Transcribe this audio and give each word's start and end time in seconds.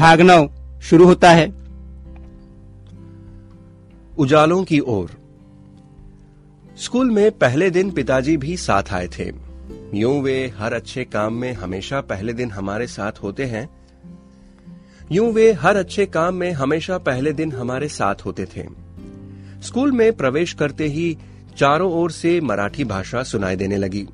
भाग 0.00 0.20
नौ 0.20 0.48
शुरू 0.82 1.06
होता 1.06 1.30
है। 1.30 1.46
उजालों 4.18 4.64
की 4.64 4.78
ओर। 4.78 5.10
स्कूल 6.78 7.10
में 7.10 7.30
पहले 7.30 7.70
दिन 7.70 7.90
पिताजी 7.90 8.36
भी 8.36 8.56
साथ 8.56 8.82
आए 8.92 9.08
थे। 9.08 9.32
यूँ 9.94 10.22
वे 10.22 10.48
हर 10.48 10.72
अच्छे 10.72 11.04
काम 11.04 11.34
में 11.34 11.52
हमेशा 11.52 12.00
पहले 12.00 12.32
दिन 12.32 12.50
हमारे 12.50 12.86
साथ 12.86 13.12
होते 13.22 13.44
हैं। 13.44 13.70
यूँ 15.12 15.32
वे 15.32 15.52
हर 15.52 15.76
अच्छे 15.76 16.06
काम 16.06 16.34
में 16.34 16.52
हमेशा 16.52 16.98
पहले 16.98 17.32
दिन 17.32 17.52
हमारे 17.52 17.88
साथ 17.88 18.14
होते 18.14 18.44
थे। 18.44 18.66
स्कूल 19.62 19.92
में 19.92 20.12
प्रवेश 20.12 20.52
करते 20.52 20.86
ही 20.86 21.18
चारों 21.56 21.92
ओर 21.92 22.10
से 22.10 22.40
मराठी 22.40 22.84
भाषा 22.84 23.22
सुनाई 23.22 23.56
देने 23.56 23.76
लगी। 23.76 24.06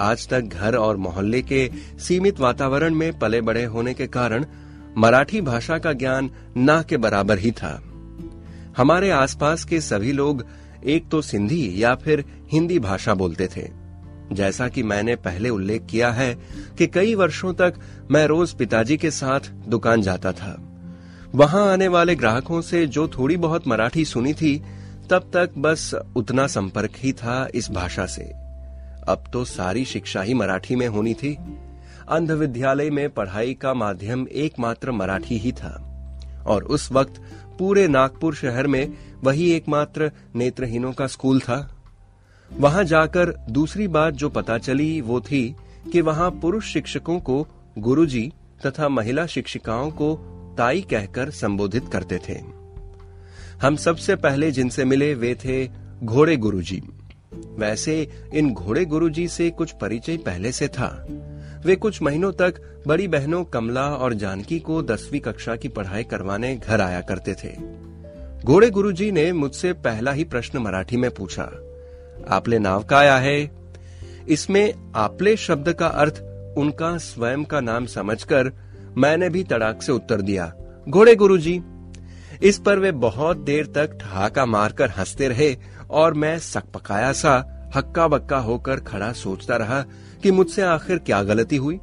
आज 0.00 0.28
तक 0.28 0.40
घर 0.40 0.76
और 0.76 0.96
मोहल्ले 0.96 1.42
के 1.42 1.70
सीमित 1.98 2.40
वातावरण 2.40 2.94
में 2.94 3.18
पले 3.18 3.40
बड़े 3.40 3.64
होने 3.64 3.94
के 3.94 4.06
कारण 4.06 4.44
मराठी 4.98 5.40
भाषा 5.40 5.78
का 5.78 5.92
ज्ञान 5.92 6.30
ना 6.56 6.82
के 6.82 6.96
बराबर 6.96 7.38
ही 7.38 7.50
था। 7.50 7.82
हमारे 8.76 9.10
आसपास 9.10 9.64
के 9.64 9.80
सभी 9.80 10.12
लोग 10.12 10.46
एक 10.84 11.08
तो 11.08 11.22
सिंधी 11.22 11.82
या 11.82 11.94
फिर 11.94 12.24
हिंदी 12.52 12.78
भाषा 12.78 13.14
बोलते 13.14 13.48
थे। 13.56 13.68
जैसा 14.32 14.68
कि 14.68 14.82
मैंने 14.82 15.16
पहले 15.16 15.48
उल्लेख 15.48 15.86
किया 15.90 16.10
है 16.10 16.34
कि 16.78 16.86
कई 16.86 17.14
वर्षों 17.14 17.54
तक 17.54 17.74
मैं 18.10 18.26
रोज 18.26 18.52
पिताजी 18.52 18.96
के 18.96 19.10
साथ 19.10 19.40
दुकान 19.50 20.02
जाता 20.02 20.32
था। 20.32 20.72
वहाँ 21.34 21.72
आने 21.72 21.88
वाले 21.88 22.14
ग्राहकों 22.14 22.60
से 22.60 22.86
जो 22.86 23.08
थोड़ी 23.08 23.36
बहुत 23.36 23.68
मराठी 23.68 24.04
सुनी 24.04 24.34
थी, 24.34 24.62
तब 25.10 25.30
तक 25.34 25.50
बस 25.58 25.94
उतना 26.16 26.46
संपर्क 26.46 26.90
ही 26.96 27.12
था 27.12 27.48
इस 27.54 27.70
भाषा 27.70 28.06
से। 28.06 28.22
अब 29.08 29.24
तो 29.32 29.44
सारी 29.44 29.84
शिक्षा 29.84 30.22
ही 30.22 30.34
मराठी 30.34 30.76
में 30.76 30.88
होनी 30.88 31.14
थी। 31.14 31.38
अंध 32.08 32.30
विद्यालय 32.30 32.90
में 32.90 33.10
पढ़ाई 33.10 33.54
का 33.54 33.74
माध्यम 33.74 34.26
एकमात्र 34.32 34.90
मराठी 34.90 35.38
ही 35.38 35.52
था। 35.52 35.82
और 36.46 36.64
उस 36.64 36.92
वक्त 36.92 37.22
पूरे 37.58 37.88
नागपुर 37.88 38.34
शहर 38.34 38.66
में 38.66 38.92
वही 39.24 39.50
एकमात्र 39.50 40.10
नेत्रहीनों 40.34 40.92
का 40.92 41.06
स्कूल 41.06 41.40
था। 41.40 41.76
वहाँ 42.52 42.84
जाकर 42.84 43.30
दूसरी 43.50 43.88
बात 43.88 44.14
जो 44.14 44.28
पता 44.28 44.58
चली 44.58 45.00
वो 45.00 45.20
थी 45.20 45.56
कि 45.92 46.00
वहाँ 46.00 46.30
पुरुष 46.30 46.72
शिक्षकों 46.72 47.20
को 47.20 47.48
गुरुजी 47.78 48.32
तथा 48.66 48.88
महिला 48.88 49.26
शिक्षिकाओं 49.26 49.90
को 49.90 50.32
ताई 50.58 50.80
कहकर 50.80 51.30
संबोधित 51.30 51.84
करते 51.92 52.18
थे। 52.28 52.38
हम 53.62 53.76
सबसे 53.76 54.16
पहले 54.16 54.50
जिनसे 54.50 54.84
मिले 54.84 55.14
वे 55.14 55.34
थे 55.34 55.68
घोड़े 56.04 56.36
गुरुजी। 56.36 56.82
वैसे 57.58 58.08
इन 58.34 58.54
घोड़े 58.54 58.84
गुरुजी 58.84 59.28
से 59.28 59.50
कुछ 59.50 59.70
परिचय 59.70 60.16
पहले 60.16 60.52
से 60.52 60.68
था। 60.68 61.06
वे 61.64 61.76
कुछ 61.76 62.00
महीनों 62.02 62.32
तक 62.32 62.54
बड़ी 62.86 63.08
बहनों 63.08 63.44
कमला 63.44 63.82
और 63.82 64.14
जानकी 64.14 64.58
को 64.58 64.82
दसवीं 64.82 65.20
कक्षा 65.20 65.56
की 65.56 65.68
पढ़ाई 65.68 66.04
करवाने 66.04 66.54
घर 66.56 66.80
आया 66.80 67.00
करते 67.00 67.34
थे। 67.34 67.54
घोड़े 68.44 68.70
गुरुजी 68.70 69.10
ने 69.10 69.32
मुझसे 69.32 69.72
पहला 69.72 70.12
ही 70.12 70.24
प्रश्न 70.24 70.58
मराठी 70.58 70.96
में 70.96 71.10
पूछा, 71.10 71.42
आपले 72.28 72.58
नाव 72.58 72.84
का 72.84 72.98
आया 72.98 73.16
है 73.16 73.50
इसमें 74.28 74.92
आपले 74.96 75.36
शब्द 75.36 75.72
का 75.72 75.86
अर्थ 75.86 76.22
उनका 76.58 76.96
स्वयं 76.98 77.44
का 77.44 77.60
नाम 77.60 77.86
समझकर 77.86 78.52
मैंने 78.96 79.28
भी 79.28 79.44
तड़ाक 79.44 79.82
से 79.82 79.92
उत्तर 79.92 80.20
दिया 80.20 80.52
घोड़े 80.88 81.14
गुरुजी, 81.14 81.60
इस 82.42 82.58
पर 82.58 82.78
वे 82.78 82.92
बहुत 82.92 83.36
देर 83.36 83.66
तक 83.66 83.98
ठहाका 84.00 84.46
मारकर 84.46 84.90
हँसते 84.90 85.28
रहे 85.28 85.56
और 85.90 86.14
मैं 86.14 86.38
सकपकाया 86.38 87.12
सा 87.12 87.55
हक्का 87.76 88.08
बक्का 88.08 88.38
होकर 88.38 88.80
खड़ा 88.80 89.12
सोचता 89.12 89.56
रहा 89.56 89.82
कि 90.22 90.30
मुझसे 90.30 90.62
आखिर 90.62 90.98
क्या 90.98 91.22
गलती 91.22 91.56
हुई। 91.56 91.80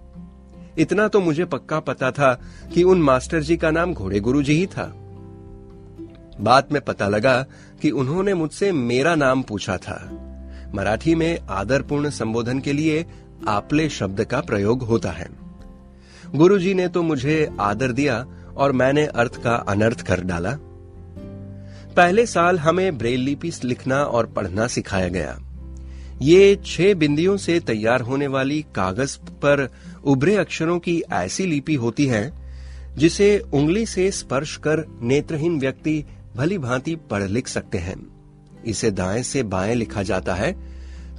इतना 0.78 1.08
तो 1.08 1.20
मुझे 1.22 1.46
पक्का 1.46 1.80
पता 1.80 2.12
था 2.12 2.42
कि 2.74 2.84
उन 2.84 3.02
मास्टर 3.02 3.42
जी 3.42 3.58
का 3.58 3.72
नाम 3.72 3.94
घोड़े 3.94 4.20
गुरु 4.20 4.44
जी 4.44 4.54
ही 4.54 4.66
था। 4.66 4.94
बाद 6.42 6.68
में 6.72 6.82
पता 6.82 7.08
लगा 7.08 7.46
कि 7.82 7.92
उन्होंने 7.92 8.34
मुझसे 8.34 8.72
मेरा 8.72 9.16
नाम 9.16 9.42
पूछा 9.42 9.78
था। 9.78 10.20
मराठी 10.76 11.16
में 11.16 11.40
आदरपूर्ण 11.40 12.10
संबोधन 12.10 12.60
के 12.60 12.74
लिए 12.74 13.06
आपले 13.48 13.90
शब्द 13.90 14.24
का 14.24 14.42
प्रयोग 14.42 14.84
होता 14.84 15.12
है। 15.12 15.30
गुरुजी 16.36 16.74
ने 16.74 16.88
तो 16.88 17.04
मुझे 17.04 17.50
आदर 17.60 17.92
दिया 17.92 18.26
और 18.58 18.72
मैंने 18.72 19.06
अर्थ 19.06 19.44
का 19.44 19.56
अनर्थ 19.56 20.02
कर 20.02 20.22
डाला। 20.22 20.58
पहले 21.96 22.26
साल 22.26 22.60
हमें 22.60 22.98
ब्रेल 22.98 23.20
लिपि 23.20 23.52
लिखना 23.64 24.04
और 24.04 24.26
पढ़ना 24.26 24.68
सिखाया 24.68 25.08
गया। 25.08 25.40
ये 26.24 26.56
छह 26.66 26.94
बिंदियों 26.94 27.38
से 27.38 27.60
तैयार 27.60 28.02
होने 28.02 28.28
वाली 28.28 28.66
कागज़ 28.76 29.18
पर 29.18 29.70
उभरे 30.04 30.36
अक्षरों 30.36 30.80
की 30.80 31.04
ऐसी 31.14 31.46
लिपि 31.46 31.76
होती 31.76 32.06
है, 32.06 32.34
जिसे 32.98 33.40
उंगली 33.40 33.86
से 33.86 34.12
स्पर्श 34.12 34.58
कर 34.58 35.00
नेत्रहीन 35.02 35.60
व्यक्ति 35.60 36.06
भली 36.36 36.58
भांति 36.58 36.96
पढ़ 36.96 37.24
लिख 37.24 37.48
सकते 37.48 37.78
हैं। 37.78 37.96
इसे 38.66 38.92
दाएँ 38.92 39.24
से 39.24 39.44
बाएँ 39.44 39.76
लिखा 39.76 40.04
जाता 40.04 40.36
है, 40.36 40.52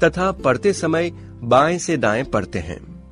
तथा 0.05 0.33
पढ़ते 0.33 0.73
समय 0.73 1.11
बाएँ 1.43 1.79
से 1.79 1.97
दाएँ 1.97 2.25
पढ़ते 2.25 2.59
हैं। 2.59 3.05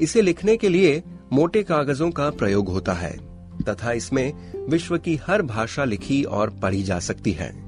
इसे 0.00 0.22
लिखने 0.22 0.56
के 0.56 0.68
लिए 0.68 1.02
मोटे 1.32 1.62
कागजों 1.62 2.10
का 2.10 2.30
प्रयोग 2.30 2.68
होता 2.68 2.92
है, 2.92 3.16
तथा 3.68 3.92
इसमें 3.92 4.52
विश्व 4.68 4.98
की 4.98 5.16
हर 5.16 5.42
भाषा 5.42 5.84
लिखी 5.84 6.22
और 6.22 6.50
पढ़ी 6.50 6.82
जा 6.82 6.98
सकती 6.98 7.32
है। 7.32 7.65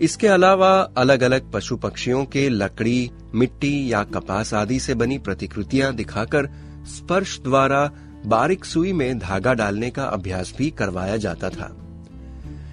इसके 0.00 0.26
अलावा 0.26 0.80
अलग 0.96 1.22
अलग 1.22 1.52
पशु 1.52 1.76
पक्षियों 1.76 2.24
के 2.24 2.48
लकड़ी, 2.48 3.10
मिट्टी 3.34 3.92
या 3.92 4.04
कपास 4.04 4.54
आदि 4.54 4.80
से 4.80 4.94
बनी 4.94 5.18
प्रतिकृतियाँ 5.18 5.94
दिखाकर 5.94 6.48
स्पर्श 6.86 7.40
द्वारा 7.40 7.90
बारीक 8.26 8.64
सुई 8.64 8.92
में 8.92 9.18
धागा 9.18 9.54
डालने 9.54 9.90
का 9.90 10.04
अभ्यास 10.04 10.54
भी 10.58 10.70
करवाया 10.70 11.16
जाता 11.16 11.48
था। 11.48 11.76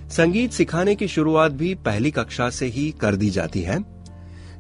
संगीत 0.09 0.51
सिखाने 0.51 0.95
की 0.95 1.07
शुरुआत 1.07 1.51
भी 1.51 1.75
पहली 1.75 2.11
कक्षा 2.11 2.49
से 2.49 2.65
ही 2.65 2.91
कर 2.91 3.15
दी 3.15 3.29
जाती 3.29 3.61
है। 3.61 3.85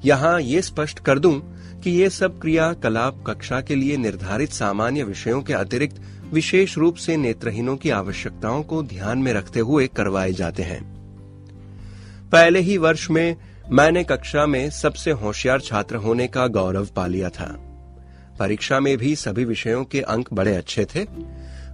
यहाँ 0.05 0.41
ये 0.41 0.61
स्पष्ट 0.61 0.99
कर 0.99 1.19
दूँ 1.19 1.57
कि 1.83 1.89
ये 1.89 2.09
सब 2.09 2.39
क्रियाकलाप 2.41 3.23
कक्षा 3.27 3.61
के 3.61 3.75
लिए 3.75 3.97
निर्धारित 3.97 4.51
सामान्य 4.51 5.03
विषयों 5.03 5.41
के 5.41 5.53
अतिरिक्त 5.53 6.01
विशेष 6.33 6.77
रूप 6.77 6.95
से 6.95 7.17
नेत्रहीनों 7.17 7.77
की 7.77 7.89
आवश्यकताओं 7.89 8.63
को 8.63 8.83
ध्यान 8.83 9.19
में 9.19 9.33
रखते 9.33 9.59
हुए 9.59 9.87
करवाए 9.87 10.31
जाते 10.31 10.63
हैं। 10.63 11.00
पहले 12.31 12.59
ही 12.59 12.77
वर्ष 12.77 13.09
में 13.09 13.35
मैंने 13.71 14.03
कक्षा 14.03 14.45
में 14.45 14.69
सबसे 14.69 15.11
होशियार 15.11 15.61
छात्र 15.61 15.95
होने 15.95 16.27
का 16.27 16.47
गौरव 16.47 16.85
पा 16.85 17.07
लिया 17.07 17.29
था। 17.29 17.47
परीक्षा 18.39 18.79
में 18.79 18.97
भी 18.97 19.15
सभी 19.15 19.45
विषयों 19.45 19.83
के 19.85 20.01
अंक 20.01 20.33
बड़े 20.33 20.55
अच्छे 20.55 20.85
थे, 20.85 21.05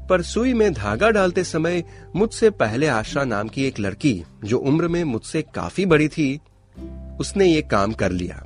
पर 0.07 0.21
सुई 0.21 0.53
में 0.53 0.73
धागा 0.73 1.09
डालते 1.09 1.43
समय 1.43 1.83
मुझसे 2.15 2.49
पहले 2.49 2.87
आशा 2.87 3.23
नाम 3.23 3.47
की 3.47 3.65
एक 3.65 3.79
लड़की, 3.79 4.23
जो 4.43 4.57
उम्र 4.57 4.87
में 4.87 5.03
मुझसे 5.03 5.41
काफ़ी 5.41 5.85
बड़ी 5.85 6.07
थी, 6.07 6.39
उसने 7.19 7.45
ये 7.45 7.61
काम 7.61 7.93
कर 7.93 8.11
लिया। 8.11 8.43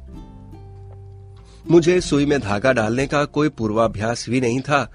मुझे 1.71 2.01
सुई 2.01 2.25
में 2.25 2.39
धागा 2.39 2.73
डालने 2.73 3.07
का 3.07 3.25
कोई 3.25 3.49
पूर्वाभ्यास 3.49 4.29
भी 4.29 4.41
नहीं 4.41 4.61
था, 4.61 4.91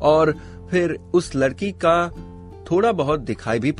और 0.00 0.34
फिर 0.70 0.92
उस 1.14 1.36
लड़की 1.36 1.70
का 1.84 2.08
थोड़ा 2.70 2.92
बहुत 2.92 3.20
दिखाई 3.20 3.58
भी 3.58 3.72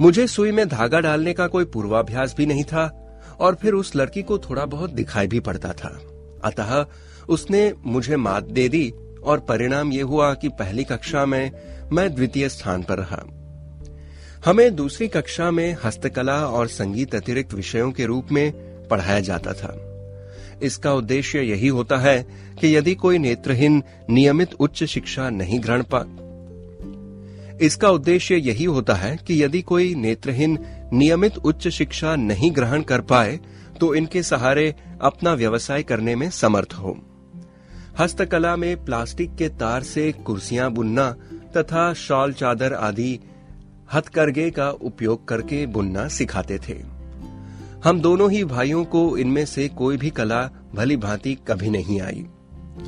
मुझे 0.00 0.26
सुई 0.26 0.50
में 0.50 0.68
धागा 0.68 1.00
डालने 1.00 1.32
का 1.32 1.46
कोई 1.46 1.64
पूर्वाभ्यास 1.64 2.34
भी 2.36 2.46
नहीं 2.46 2.64
था, 2.64 3.06
और 3.40 3.54
फिर 3.54 3.72
उस 3.72 3.96
लड़की 3.96 4.22
को 4.22 4.38
थोड़ा 4.38 4.64
बहुत 4.64 4.90
दिखाई 4.90 5.26
भी 5.26 5.40
पड़ता 5.40 5.72
था। 5.72 6.00
अतः 6.44 6.86
उसने 7.28 7.72
मुझे 7.86 8.16
मात 8.16 8.44
दे 8.44 8.68
दी, 8.68 8.94
और 9.22 9.40
परिणाम 9.40 9.92
ये 9.92 10.02
हुआ 10.02 10.34
कि 10.34 10.48
पहली 10.48 10.84
कक्षा 10.84 11.26
में 11.26 11.52
मैं 11.92 12.14
द्वितीय 12.14 12.48
स्थान 12.48 12.82
पर 12.82 12.98
रहा। 12.98 13.22
हमें 14.44 14.76
दूसरी 14.76 15.08
कक्षा 15.08 15.50
में 15.50 15.76
हस्तकला 15.84 16.46
और 16.46 16.68
संगीत 16.68 17.14
अतिरिक्त 17.14 17.54
विषयों 17.54 17.92
के 17.92 18.04
रूप 18.04 18.32
में 18.32 18.52
पढ़ाया 18.88 19.20
जाता 19.20 19.52
था। 19.52 19.86
इसका 20.62 20.92
उद्देश्य 20.92 21.40
यही 21.40 21.68
होता 21.68 21.96
है 21.96 22.26
कि 22.60 22.76
यदि 22.76 22.94
कोई 22.94 23.18
नेत्रहीन 23.18 23.82
नियमित 24.10 24.54
उच्च 24.54 24.84
शिक्षा 24.84 25.30
नहीं 25.30 25.60
ग्रहण 25.60 25.82
इसका 27.60 27.90
उद्देश्य 27.90 28.36
यही 28.36 28.64
होता 28.64 28.94
है 28.94 29.16
कि 29.16 29.42
यदि 29.42 29.60
कोई 29.62 29.94
नेत्रहीन 29.94 30.58
नियमित 30.92 31.36
उच्च 31.36 31.68
शिक्षा 31.68 32.14
नहीं 32.16 32.50
ग्रहण 32.56 32.82
कर 32.82 33.00
पाए 33.00 33.38
तो 33.80 33.94
इनके 33.94 34.22
सहारे 34.22 34.74
अपना 35.00 35.32
व्यवसाय 35.34 35.82
करने 35.82 36.14
में 36.16 36.30
समर्थ 36.30 36.72
हो। 36.72 36.96
हस्तकला 37.98 38.56
में 38.56 38.84
प्लास्टिक 38.84 39.34
के 39.34 39.48
तार 39.48 39.82
से 39.82 40.10
कुर्सियाँ 40.12 40.70
बुनना 40.70 41.10
तथा 41.56 41.92
शॉल 41.94 42.32
चादर 42.32 42.72
आदि 42.72 43.18
हथकरघे 43.94 44.50
का 44.50 44.70
उपयोग 44.70 45.26
करके 45.28 45.64
बुनना 45.66 46.06
सिखाते 46.08 46.58
थे। 46.58 46.76
हम 47.84 48.00
दोनों 48.00 48.30
ही 48.30 48.44
भाइयों 48.44 48.84
को 48.84 49.16
इनमें 49.16 49.44
से 49.46 49.68
कोई 49.68 49.96
भी 49.96 50.10
कला 50.10 50.42
भली 50.74 50.96
भांति 50.96 51.34
कभी 51.48 51.70
नहीं 51.70 52.00
आई। 52.00 52.24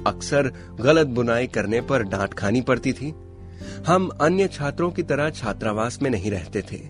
अक्सर 0.07 0.53
गलत 0.81 1.07
बुनाई 1.07 1.47
करने 1.47 1.81
पर 1.81 2.03
डांट 2.03 2.35
खानी 2.35 2.61
पड़ती 2.61 2.93
थी। 2.93 3.13
हम 3.87 4.09
अन्य 4.21 4.49
छात्रों 4.49 4.91
की 4.91 5.03
तरह 5.03 5.31
छात्रावास 5.31 6.03
में 6.03 6.11
नहीं 6.11 6.31
रहते 6.31 6.63
थे। 6.63 6.81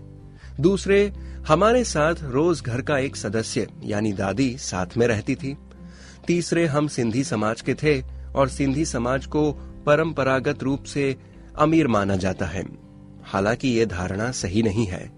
दूसरे, 0.61 1.13
हमारे 1.49 1.85
साथ 1.85 2.15
रोज 2.23 2.63
घर 2.63 2.83
का 2.83 2.99
एक 2.99 3.17
सदस्य, 3.17 3.67
यानी 3.85 4.13
दादी, 4.13 4.59
साथ 4.59 4.87
में 4.97 5.07
रहती 5.07 5.35
थी। 5.35 5.57
तीसरे, 6.27 6.67
हम 6.67 6.89
सिंधी 6.89 7.25
समाज 7.25 7.61
के 7.61 7.75
थे 7.75 8.03
और 8.35 8.49
सिंधी 8.49 8.85
समाज 8.85 9.27
को 9.27 9.53
परंपरागत 9.87 10.63
रूप 10.63 10.85
से 10.85 11.17
अमीर 11.59 11.89
माना 11.89 12.17
जाता 12.17 12.47
है। 12.47 12.65
हालाँकि 13.23 13.69
ये 13.69 13.87
धारणा 13.87 14.31
सही 14.31 14.63
नहीं 14.63 14.87
है। 14.87 15.13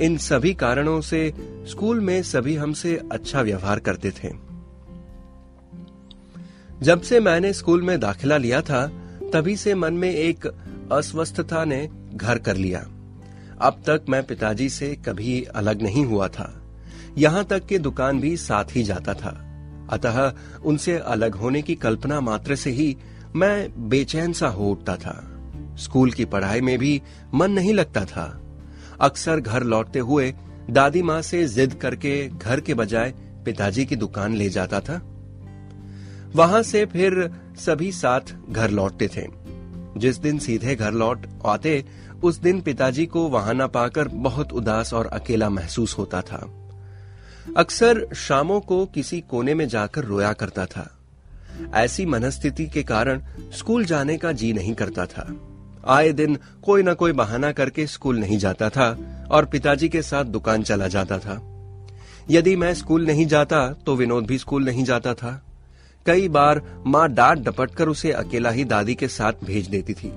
इन 0.00 0.16
सभी 0.16 0.54
कारणों 0.54 1.00
से 1.00 1.34
स्कूल 1.68 2.00
में 2.00 2.22
सभी 2.22 2.56
हमसे 2.56 3.00
अच्छा 3.12 3.42
व्यवहार 3.42 3.78
करते 3.78 4.10
थे। 4.10 4.30
जब 6.82 7.02
से 7.02 7.20
मैंने 7.20 7.52
स्कूल 7.52 7.82
में 7.82 8.00
दाखिला 8.00 8.36
लिया 8.36 8.62
था, 8.62 8.86
तभी 9.32 9.56
से 9.56 9.74
मन 9.74 9.94
में 9.94 10.10
एक 10.10 10.52
अस्वस्थता 10.92 11.64
ने 11.64 11.88
घर 12.14 12.38
कर 12.38 12.56
लिया। 12.56 12.80
अब 13.60 13.82
तक 13.86 14.02
मैं 14.08 14.26
पिताजी 14.26 14.68
से 14.68 14.94
कभी 14.94 15.42
अलग 15.42 15.82
नहीं 15.82 16.06
हुआ 16.06 16.28
था। 16.28 16.62
यहाँ 17.18 17.44
तक 17.44 17.66
कि 17.66 17.78
दुकान 17.78 18.20
भी 18.20 18.36
साथ 18.36 18.64
ही 18.76 18.82
जाता 18.82 19.14
था। 19.14 19.44
अतः 19.90 20.32
उनसे 20.64 20.98
अलग 20.98 21.34
होने 21.34 21.62
की 21.62 21.74
कल्पना 21.74 22.20
मात्र 22.20 22.56
से 22.56 22.70
ही 22.70 22.96
मैं 23.36 23.88
बेचैन 23.88 24.32
सा 24.32 24.48
हो 24.48 24.70
उठता 24.70 24.96
था। 24.96 25.34
स्कूल 25.78 26.12
की 26.12 26.24
पढ़ाई 26.24 26.60
में 26.60 26.78
भी 26.78 27.02
मन 27.34 27.50
नहीं 27.50 27.74
लगता 27.74 28.04
था। 28.04 28.42
अक्सर 29.00 29.40
घर 29.40 29.62
लौटते 29.62 29.98
हुए 29.98 30.34
दादी 30.70 31.02
माँ 31.02 31.22
से 31.22 31.48
जिद 31.48 31.74
करके 31.74 32.28
घर 32.28 32.60
के 32.60 32.74
बजाय 32.74 33.14
पिताजी 33.44 33.84
की 33.84 33.96
दुकान 33.96 34.34
ले 34.34 34.48
जाता 34.48 34.80
था। 34.80 35.02
वहाँ 36.36 36.62
से 36.62 36.86
फिर 36.86 37.30
सभी 37.56 37.92
साथ 37.92 38.20
घर 38.50 38.70
लौटते 38.70 39.08
थे। 39.08 39.37
जिस 39.98 40.18
दिन 40.18 40.38
सीधे 40.38 40.74
घर 40.74 40.92
लौट 40.92 41.26
आते, 41.46 41.84
उस 42.24 42.38
दिन 42.38 42.60
पिताजी 42.60 43.06
को 43.06 43.28
वहाँ 43.28 43.54
न 43.54 43.66
पाकर 43.66 44.08
बहुत 44.08 44.52
उदास 44.52 44.94
और 44.94 45.06
अकेला 45.06 45.50
महसूस 45.50 45.98
होता 45.98 46.20
था। 46.20 46.54
अक्सर 47.56 48.14
शामों 48.14 48.60
को 48.60 48.86
किसी 48.86 49.20
कोने 49.20 49.54
में 49.54 49.68
जाकर 49.68 50.04
रोया 50.04 50.32
करता 50.32 50.66
था। 50.66 50.98
ऐसी 51.74 52.06
मनस्थिति 52.06 52.66
के 52.66 52.82
कारण 52.82 53.22
स्कूल 53.54 53.84
जाने 53.84 54.16
का 54.16 54.32
जी 54.32 54.52
नहीं 54.52 54.74
करता 54.74 55.06
था। 55.06 55.36
आए 55.86 56.12
दिन 56.12 56.38
कोई 56.62 56.82
ना 56.82 56.94
कोई 56.94 57.12
बहाना 57.12 57.52
करके 57.52 57.86
स्कूल 57.86 58.18
नहीं 58.18 58.38
जाता 58.38 58.68
था 58.68 58.96
और 59.30 59.44
पिताजी 59.44 59.88
के 59.88 60.02
साथ 60.02 60.24
दुकान 60.24 60.62
चला 60.62 60.88
जाता 60.88 61.18
था। 61.18 61.40
यदि 62.30 62.56
मैं 62.56 62.74
स्कूल 62.74 63.06
नहीं 63.06 63.26
जाता 63.26 63.72
तो 63.72 63.96
विनोद 63.96 64.26
भी 64.26 64.38
स्कूल 64.38 64.64
नहीं 64.64 64.84
जाता 64.84 65.14
था। 65.14 65.47
कई 66.06 66.28
बार 66.28 66.60
माँ 66.86 67.08
डांट 67.08 67.38
डपट 67.38 67.70
कर 67.70 67.88
उसे 67.88 68.12
अकेला 68.12 68.50
ही 68.50 68.64
दादी 68.64 68.94
के 68.94 69.08
साथ 69.08 69.44
भेज 69.44 69.68
देती 69.68 69.94
थी। 69.94 70.12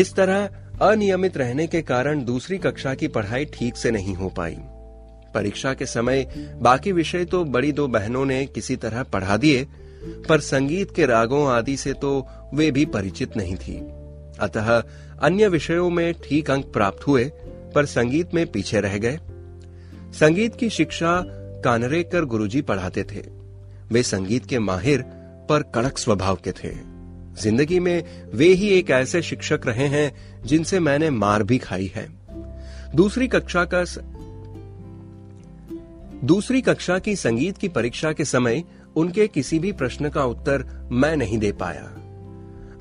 इस 0.00 0.14
तरह 0.14 0.48
अनियमित 0.82 1.36
रहने 1.36 1.66
के 1.66 1.82
कारण 1.82 2.24
दूसरी 2.24 2.58
कक्षा 2.58 2.94
की 2.94 3.08
पढ़ाई 3.08 3.44
ठीक 3.44 3.76
से 3.76 3.90
नहीं 3.90 4.14
हो 4.14 4.28
पाई। 4.28 4.56
परीक्षा 5.34 5.72
के 5.74 5.86
समय 5.86 6.26
बाकी 6.60 6.92
विषय 6.92 7.24
तो 7.24 7.44
बड़ी 7.44 7.72
दो 7.72 7.86
बहनों 7.88 8.24
ने 8.24 8.44
किसी 8.46 8.76
तरह 8.76 9.02
पढ़ा 9.02 9.36
दिए, 9.36 9.66
पर 10.28 10.40
संगीत 10.40 10.94
के 10.94 11.06
रागों 11.06 11.46
आदि 11.48 11.76
से 11.76 11.92
तो 11.92 12.26
वे 12.54 12.70
भी 12.70 12.84
परिचित 12.86 13.36
नहीं 13.36 13.56
थी। 13.56 13.76
अतः 14.40 14.70
अन्य 15.22 15.48
विषयों 15.48 15.90
में 15.90 16.12
ठीक 16.24 16.50
अंक 16.50 16.72
प्राप्त 16.72 17.06
हुए, 17.06 17.24
पर 17.74 17.86
संगीत 17.86 18.34
में 18.34 18.46
पीछे 18.46 18.80
रह 18.80 18.98
गए। 18.98 19.18
संगीत 20.12 20.56
की 20.56 20.70
शिक्षा 20.70 21.20
कानरेकर 21.64 22.24
गुरुजी 22.24 22.62
पढ़ाते 22.62 23.04
थे। 23.04 23.20
वे 23.92 24.02
संगीत 24.02 24.46
के 24.46 24.58
माहिर 24.58 25.02
पर 25.48 25.62
कड़क 25.74 25.98
स्वभाव 25.98 26.38
के 26.44 26.52
थे। 26.52 26.70
ज़िंदगी 27.42 27.80
में 27.80 28.04
वे 28.34 28.46
ही 28.46 28.68
एक 28.68 28.90
ऐसे 28.90 29.22
शिक्षक 29.22 29.60
रहे 29.66 29.86
हैं 29.86 30.12
जिनसे 30.44 30.80
मैंने 30.80 31.10
मार 31.10 31.42
भी 31.42 31.58
खाई 31.58 31.92
है। 31.94 32.08
दूसरी 32.94 33.28
कक्षा 33.28 33.64
का 33.64 33.84
स... 33.84 33.98
दूसरी 36.24 36.60
कक्षा 36.60 36.98
की 36.98 37.16
संगीत 37.16 37.58
की 37.58 37.68
परीक्षा 37.68 38.12
के 38.12 38.24
समय 38.24 38.62
उनके 38.96 39.26
किसी 39.28 39.58
भी 39.58 39.72
प्रश्न 39.72 40.08
का 40.08 40.24
उत्तर 40.24 40.88
मैं 40.92 41.16
नहीं 41.16 41.38
दे 41.38 41.52
पाया। 41.52 41.84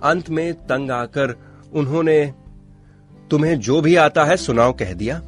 अंत 0.04 0.30
में 0.30 0.54
तंग 0.54 0.92
आकर 0.92 1.36
उन्होंने, 1.74 2.34
तुम्हें 3.32 3.60
जो 3.60 3.82
भी 3.82 3.96
आता 3.96 4.24
है 4.24 4.38
सुनाओ, 4.38 4.74
कह 4.74 4.94
दिया। 4.94 5.22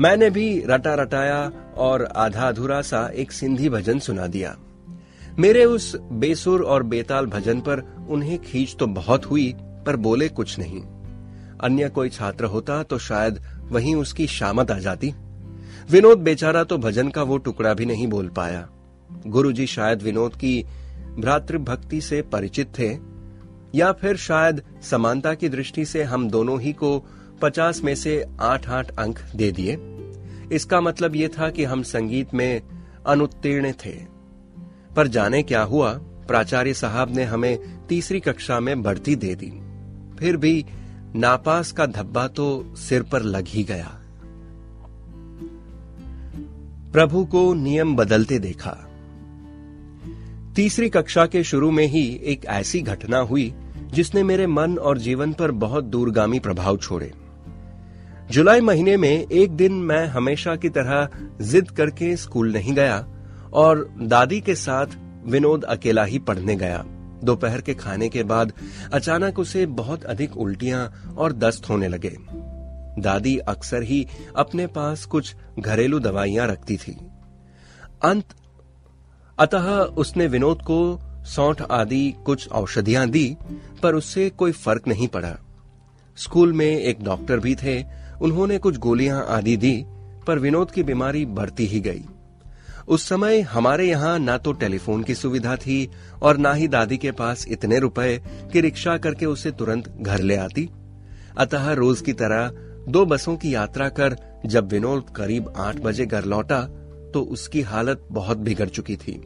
मैंने 0.00 0.30
भी 0.30 0.62
रटा 0.66 0.94
रटाया 0.94 1.52
और 1.76 2.04
आधा 2.04 2.48
अधूरा 2.48 2.82
सा 2.82 3.10
एक 3.14 3.32
सिंधी 3.32 3.68
भजन 3.68 3.98
सुना 3.98 4.26
दिया। 4.26 4.56
मेरे 5.38 5.64
उस 5.64 5.94
बेसुर 6.12 6.62
और 6.62 6.82
बेताल 6.82 7.26
भजन 7.26 7.60
पर 7.60 7.80
उन्हें 8.10 8.38
खींच 8.38 8.74
तो 8.78 8.86
बहुत 8.86 9.24
हुई, 9.24 9.54
पर 9.86 9.96
बोले 9.96 10.28
कुछ 10.28 10.58
नहीं। 10.58 10.80
अन्य 11.60 11.88
कोई 11.88 12.08
छात्र 12.08 12.44
होता 12.44 12.82
तो 12.82 12.98
शायद 12.98 13.40
वहीं 13.70 13.94
उसकी 13.94 14.26
शामत 14.26 14.70
आ 14.70 14.78
जाती। 14.78 15.12
विनोद 15.90 16.18
बेचारा 16.18 16.62
तो 16.64 16.78
भजन 16.78 17.08
का 17.08 17.22
वो 17.22 17.38
टुकड़ा 17.38 17.74
भी 17.74 17.86
नहीं 17.86 18.06
बोल 18.06 18.28
पाया। 18.28 18.66
गुरुजी 19.26 19.66
शायद 19.66 20.02
विनोद 20.02 20.34
की 20.34 20.62
भ्रातृभक्ति 21.18 22.00
से 22.00 22.22
परिचित 22.22 22.72
थे, 22.78 22.90
या 23.74 23.92
फिर 23.92 24.16
शायद 24.16 24.62
समानता 24.82 25.34
की 25.34 25.48
दृष्टि 25.48 25.84
से 25.84 26.02
हम 26.02 26.28
दोनों 26.30 26.60
ही 26.60 26.72
को 26.72 26.98
पचास 27.42 27.82
में 27.82 27.94
से 27.94 28.24
आठ 28.40 28.68
आठ 28.68 28.90
अंक 28.90 29.18
दे 29.36 29.52
दिए। 29.52 29.76
इसका 30.52 30.80
मतलब 30.80 31.16
ये 31.16 31.28
था 31.28 31.50
कि 31.50 31.64
हम 31.64 31.82
संगीत 31.82 32.34
में 32.34 32.62
अनुत्तीर्ण 33.06 33.72
थे। 33.84 34.13
पर 34.96 35.08
जाने 35.08 35.42
क्या 35.42 35.62
हुआ, 35.62 35.92
प्राचार्य 36.28 36.74
साहब 36.74 37.16
ने 37.16 37.24
हमें 37.24 37.86
तीसरी 37.86 38.20
कक्षा 38.20 38.60
में 38.60 38.82
बढ़ती 38.82 39.16
दे 39.16 39.34
दी। 39.34 39.52
फिर 40.16 40.36
भी 40.36 40.66
नापास 41.16 41.72
का 41.72 41.86
धब्बा 41.86 42.28
तो 42.28 42.74
सिर 42.76 43.02
पर 43.02 43.22
लग 43.22 43.44
ही 43.48 43.64
गया। 43.64 44.00
प्रभु 46.92 47.24
को 47.24 47.54
नियम 47.54 47.96
बदलते 47.96 48.38
देखा। 48.38 48.90
तीसरी 50.56 50.88
कक्षा 50.88 51.26
के 51.26 51.44
शुरू 51.44 51.70
में 51.70 51.86
ही 51.86 52.20
एक 52.24 52.44
ऐसी 52.44 52.82
घटना 52.82 53.18
हुई, 53.18 53.54
जिसने 53.92 54.22
मेरे 54.22 54.46
मन 54.46 54.78
और 54.78 54.98
जीवन 54.98 55.32
पर 55.32 55.50
बहुत 55.50 55.84
दूरगामी 55.84 56.38
प्रभाव 56.38 56.76
छोड़े। 56.76 57.12
जुलाई 58.30 58.60
महीने 58.60 58.96
में 58.96 59.26
एक 59.28 59.50
दिन 59.50 59.72
मैं 59.72 60.06
हमेशा 60.06 60.56
की 60.56 60.68
तरह 60.68 61.08
जिद 61.40 61.70
करके 61.70 62.16
स्कूल 62.16 62.52
नहीं 62.52 62.74
गया 62.74 63.06
और 63.54 63.94
दादी 64.02 64.40
के 64.40 64.54
साथ 64.54 64.86
विनोद 65.26 65.64
अकेला 65.64 66.04
ही 66.04 66.18
पढ़ने 66.18 66.56
गया। 66.56 66.84
दोपहर 67.24 67.60
के 67.60 67.74
खाने 67.74 68.08
के 68.08 68.22
बाद 68.22 68.52
अचानक 68.92 69.38
उसे 69.38 69.66
बहुत 69.66 70.04
अधिक 70.04 70.36
उल्टियाँ 70.36 71.14
और 71.18 71.32
दस्त 71.32 71.68
होने 71.68 71.88
लगे। 71.88 72.16
दादी 72.98 73.38
अक्सर 73.38 73.82
ही 73.82 74.08
अपने 74.36 74.66
पास 74.66 75.04
कुछ 75.04 75.34
घरेलू 75.58 75.98
दवाइयाँ 75.98 76.46
रखती 76.46 76.76
थी। 76.76 76.96
अंत, 78.02 78.24
अतः 79.38 79.70
उसने 79.80 80.26
विनोद 80.26 80.62
को 80.62 81.00
सौठ 81.24 81.62
आदि 81.62 82.14
कुछ 82.26 82.48
औषधियाँ 82.48 83.08
दी, 83.08 83.36
पर 83.82 83.94
उससे 83.94 84.30
कोई 84.30 84.52
फ़र्क 84.52 84.88
नहीं 84.88 85.08
पड़ा। 85.08 85.36
स्कूल 86.16 86.52
में 86.52 86.80
एक 86.80 87.04
डॉक्टर 87.04 87.40
भी 87.40 87.54
थे, 87.54 87.84
उन्होंने 88.22 88.58
कुछ 88.58 88.78
गोलियाँ 88.78 89.26
आदि 89.28 89.56
दी, 89.56 89.84
पर 90.26 90.38
विनोद 90.38 90.70
की 90.70 90.82
बीमारी 90.82 91.26
बढ़ती 91.26 91.66
ही 91.66 91.80
गई। 91.80 92.04
उस 92.88 93.08
समय 93.08 93.40
हमारे 93.40 93.86
यहाँ 93.88 94.18
ना 94.18 94.36
तो 94.38 94.52
टेलीफोन 94.52 95.02
की 95.02 95.14
सुविधा 95.14 95.56
थी 95.56 95.90
और 96.22 96.36
ना 96.36 96.52
ही 96.52 96.68
दादी 96.68 96.96
के 96.96 97.10
पास 97.12 97.46
इतने 97.48 97.78
रुपए 97.78 98.18
कि 98.52 98.60
रिक्शा 98.60 98.96
करके 98.98 99.26
उसे 99.26 99.50
तुरंत 99.50 99.88
घर 100.00 100.20
ले 100.20 100.36
आती। 100.36 100.68
अतः 101.38 101.72
रोज 101.72 102.00
की 102.00 102.12
तरह 102.12 102.48
दो 102.88 103.04
बसों 103.06 103.36
की 103.36 103.54
यात्रा 103.54 103.88
कर 103.88 104.16
जब 104.46 104.68
विनोद 104.68 105.10
करीब 105.16 105.52
आठ 105.56 105.76
बजे 105.76 106.06
घर 106.06 106.24
लौटा 106.24 106.60
तो 107.14 107.22
उसकी 107.22 107.60
हालत 107.62 108.06
बहुत 108.10 108.38
बिगड़ 108.38 108.68
चुकी 108.68 108.96
थी। 108.96 109.20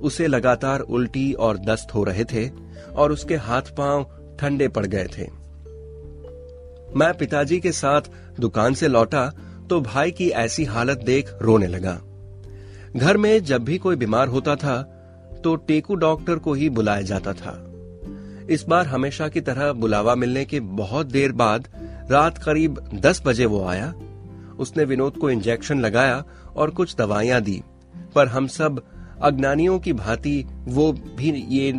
उसे 0.00 0.26
लगातार 0.26 0.80
उल्टी 0.80 1.32
और 1.32 1.58
दस्त 1.58 1.94
हो 1.94 2.04
रहे 2.04 2.24
थे 2.24 2.48
और 2.94 3.12
उसके 3.12 3.36
हाथ 3.36 3.74
पाँव 3.76 4.06
ठंडे 4.40 4.68
पड़ 4.68 4.86
गए 4.86 5.06
थे। 5.18 5.26
मैं 6.98 7.12
पिताजी 7.14 7.60
के 7.60 7.72
साथ 7.72 8.10
दुकान 8.40 8.74
से 8.74 8.88
लौटा 8.88 9.28
तो 9.70 9.80
भाई 9.80 10.10
की 10.10 10.28
ऐसी 10.38 10.64
हालत 10.64 11.02
देख 11.04 11.30
रोने 11.42 11.66
लगा। 11.66 12.00
घर 12.96 13.16
में 13.16 13.44
जब 13.44 13.64
भी 13.64 13.78
कोई 13.78 13.96
बीमार 13.96 14.28
होता 14.28 14.56
था 14.56 14.82
तो 15.44 15.54
टेकू 15.56 15.94
डॉक्टर 15.94 16.38
को 16.38 16.52
ही 16.52 16.68
बुलाया 16.70 17.02
जाता 17.02 17.32
था। 17.32 17.52
इस 18.50 18.64
बार 18.68 18.86
हमेशा 18.86 19.28
की 19.28 19.40
तरह 19.40 19.72
बुलावा 19.72 20.14
मिलने 20.14 20.44
के 20.44 20.60
बहुत 20.60 21.06
देर 21.06 21.32
बाद, 21.32 21.68
रात 22.10 22.38
करीब 22.38 22.78
दस 22.94 23.22
बजे 23.26 23.46
वो 23.46 23.64
आया। 23.64 23.92
उसने 24.58 24.84
विनोद 24.84 25.16
को 25.16 25.30
इंजेक्शन 25.30 25.80
लगाया 25.80 26.24
और 26.56 26.70
कुछ 26.70 26.96
दवाइयाँ 26.96 27.40
दी। 27.40 27.62
पर 28.14 28.28
हम 28.28 28.46
सब 28.46 28.82
अज्ञानियों 29.22 29.78
की 29.78 29.92
भांति 29.92 30.44
वो 30.64 30.92
भी 30.92 31.30
ये 31.48 31.72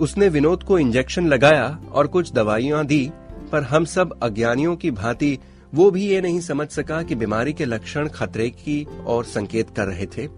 उसने 0.00 0.28
विनोद 0.28 0.62
को 0.62 0.78
इंजेक्शन 0.78 1.26
लगाया 1.26 1.66
और 1.92 2.06
कुछ 2.06 2.32
दवाइयाँ 2.32 2.84
दी, 2.86 3.10
पर 3.52 3.62
हम 3.62 3.84
सब 3.84 4.18
अज्ञानियों 4.22 4.76
की 4.76 4.90
भांति 4.90 5.38
वो 5.74 5.90
भी 5.90 6.06
ये 6.06 6.20
नहीं 6.20 6.40
समझ 6.40 6.68
सका 6.68 7.02
कि 7.02 7.14
बीमारी 7.14 7.52
के 7.52 7.64
लक्षण 7.64 8.08
खतरे 8.08 8.48
की 8.50 8.86
और 9.06 9.24
संकेत 9.24 9.70
कर 9.70 9.86
रहे 9.86 10.06
थे। 10.06 10.28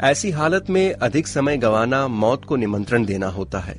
ऐसी 0.00 0.30
हालत 0.30 0.70
में 0.70 0.92
अधिक 0.92 1.26
समय 1.26 1.56
गंवाना 1.56 2.06
मौत 2.08 2.44
को 2.44 2.56
निमंत्रण 2.56 3.04
देना 3.04 3.26
होता 3.26 3.58
है। 3.58 3.76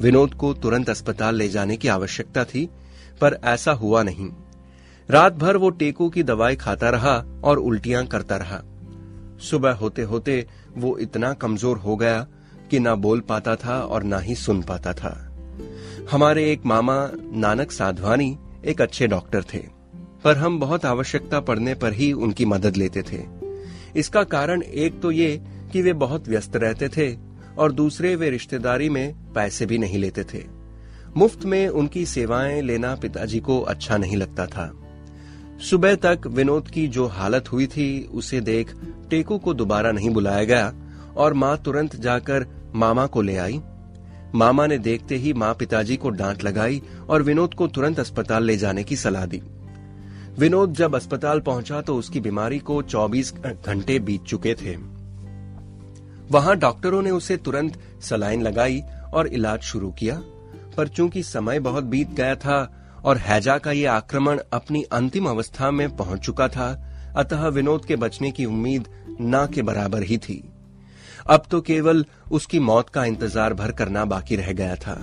विनोद 0.00 0.34
को 0.34 0.52
तुरंत 0.54 0.90
अस्पताल 0.90 1.34
ले 1.34 1.48
जाने 1.48 1.76
की 1.76 1.88
आवश्यकता 1.88 2.44
थी, 2.44 2.68
पर 3.20 3.38
ऐसा 3.44 3.72
हुआ 3.72 4.02
नहीं। 4.02 4.30
रात 5.08 5.32
भर 5.32 5.56
वो 5.56 5.70
टेकू 5.70 6.08
की 6.08 6.22
दवाई 6.22 6.56
खाता 6.56 6.90
रहा 6.90 7.14
और 7.44 7.58
उल्टियाँ 7.58 8.06
करता 8.06 8.36
रहा। 8.36 8.60
सुबह 9.40 9.72
होते 9.72 10.02
होते 10.02 10.46
वो 10.76 10.96
इतना 10.98 11.32
कमज़ोर 11.32 11.78
हो 11.78 11.96
गया 11.96 12.26
कि 12.70 12.78
ना 12.78 12.94
बोल 12.94 13.20
पाता 13.20 13.56
था 13.56 13.80
और 13.80 14.02
ना 14.02 14.18
ही 14.18 14.34
सुन 14.34 14.62
पाता 14.62 14.92
था। 14.92 15.14
हमारे 16.10 16.52
एक 16.52 16.66
मामा 16.66 17.10
नानक 17.14 17.72
साधवानी 17.72 18.36
एक 18.64 18.80
अच्छे 18.80 19.06
डॉक्टर 19.06 19.44
थे। 19.54 19.77
पर 20.24 20.36
हम 20.36 20.58
बहुत 20.60 20.84
आवश्यकता 20.84 21.40
पड़ने 21.40 21.74
पर 21.74 21.92
ही 21.92 22.12
उनकी 22.12 22.44
मदद 22.44 22.76
लेते 22.76 23.02
थे। 23.02 23.22
इसका 23.96 24.22
कारण 24.24 24.62
एक 24.62 25.00
तो 25.00 25.10
ये 25.10 25.42
कि 25.72 25.82
वे 25.82 25.92
बहुत 25.92 26.28
व्यस्त 26.28 26.56
रहते 26.56 26.88
थे 26.88 27.16
और 27.58 27.72
दूसरे 27.72 28.16
वे 28.16 28.30
रिश्तेदारी 28.30 28.88
में 28.88 29.32
पैसे 29.34 29.66
भी 29.66 29.78
नहीं 29.78 29.98
लेते 29.98 30.24
थे। 30.24 30.44
मुफ़्त 31.16 31.44
में 31.44 31.68
उनकी 31.68 32.06
सेवाएँ 32.06 32.62
लेना 32.62 32.94
पिताजी 32.94 33.40
को 33.40 33.60
अच्छा 33.60 33.96
नहीं 33.96 34.16
लगता 34.16 34.46
था। 34.46 34.72
सुबह 35.70 35.94
तक 35.94 36.26
विनोद 36.26 36.68
की 36.68 36.88
जो 36.88 37.06
हालत 37.06 37.52
हुई 37.52 37.66
थी, 37.66 38.08
उसे 38.12 38.40
देख 38.40 38.74
टेकू 39.10 39.38
को 39.38 39.54
दोबारा 39.54 39.92
नहीं 39.92 40.10
बुलाया 40.10 40.44
गया 40.44 40.72
और 41.16 41.34
माँ 41.34 41.56
तुरंत 41.56 41.96
जाकर 41.96 42.46
मामा 42.74 43.06
को 43.06 43.22
ले 43.22 43.36
आई। 43.36 43.60
मामा 44.34 44.66
ने 44.66 44.78
देखते 44.78 45.16
ही 45.16 45.32
माँ 45.32 45.54
पिताजी 45.54 45.96
को 45.96 46.10
डांट 46.10 46.44
लगाई 46.44 46.82
और 47.08 47.22
विनोद 47.22 47.54
को 47.54 47.66
तुरंत 47.66 48.00
अस्पताल 48.00 48.44
ले 48.44 48.56
जाने 48.56 48.84
की 48.84 48.96
सलाह 48.96 49.26
दी। 49.26 49.42
विनोद 50.38 50.74
जब 50.74 50.94
अस्पताल 50.94 51.40
पहुँचा 51.40 51.80
तो 51.80 51.96
उसकी 51.96 52.20
बीमारी 52.20 52.58
को 52.58 52.82
24 52.82 53.32
घंटे 53.34 53.98
बीत 53.98 54.24
चुके 54.24 54.54
थे। 54.54 54.76
वहाँ 56.30 56.56
डॉक्टरों 56.56 57.02
ने 57.02 57.10
उसे 57.10 57.36
तुरंत 57.36 57.78
सलाइन 58.02 58.42
लगाई 58.42 58.82
और 59.14 59.26
इलाज 59.26 59.60
शुरू 59.60 59.90
किया, 59.90 60.20
पर 60.76 60.88
चूँकि 60.88 61.22
समय 61.22 61.60
बहुत 61.60 61.84
बीत 61.84 62.10
गया 62.10 62.34
था 62.36 62.60
और 63.04 63.18
हैजा 63.18 63.58
का 63.58 63.72
ये 63.72 63.86
आक्रमण 63.86 64.40
अपनी 64.52 64.82
अंतिम 64.82 65.28
अवस्था 65.28 65.70
में 65.70 65.96
पहुँच 65.96 66.20
चुका 66.20 66.48
था, 66.48 66.70
अतः 67.16 67.46
विनोद 67.48 67.84
के 67.84 67.96
बचने 67.96 68.30
की 68.30 68.44
उम्मीद 68.44 68.88
ना 69.20 69.44
के 69.46 69.62
बराबर 69.62 70.02
ही 70.02 70.18
थी। 70.18 70.42
अब 71.26 71.42
तो 71.50 71.60
केवल 71.60 72.04
उसकी 72.30 72.58
मौत 72.60 72.88
का 72.88 73.04
इंतज़ार 73.04 73.54
भर 73.54 73.72
करना 73.72 74.04
बाकी 74.04 74.36
रह 74.36 74.52
गया 74.52 74.74
था। 74.76 74.96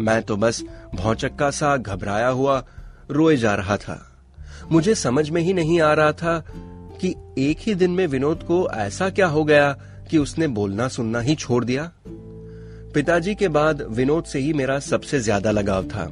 मैं 0.00 0.22
तो 0.22 0.36
बस 0.36 0.64
भौचक्का 0.94 1.50
सा 1.50 1.76
घबराया 1.76 2.28
हुआ 2.28 2.62
रोए 3.10 3.36
जा 3.36 3.54
रहा 3.54 3.76
था। 3.76 4.04
मुझे 4.72 4.94
समझ 4.94 5.30
में 5.30 5.42
ही 5.42 5.52
नहीं 5.52 5.80
आ 5.80 5.92
रहा 5.92 6.12
था 6.12 6.44
कि 7.00 7.14
एक 7.38 7.58
ही 7.60 7.74
दिन 7.74 7.90
में 7.90 8.06
विनोद 8.06 8.42
को 8.42 8.68
ऐसा 8.70 9.10
क्या 9.10 9.26
हो 9.26 9.44
गया 9.44 9.72
कि 10.10 10.18
उसने 10.18 10.46
बोलना 10.46 10.88
सुनना 10.88 11.20
ही 11.20 11.34
छोड़ 11.34 11.64
दिया। 11.64 11.92
पिताजी 12.94 13.34
के 13.34 13.48
बाद 13.48 13.82
विनोद 13.82 14.24
से 14.24 14.38
ही 14.38 14.52
मेरा 14.52 14.78
सबसे 14.78 15.20
ज़्यादा 15.20 15.50
लगाव 15.50 15.84
था। 15.84 16.04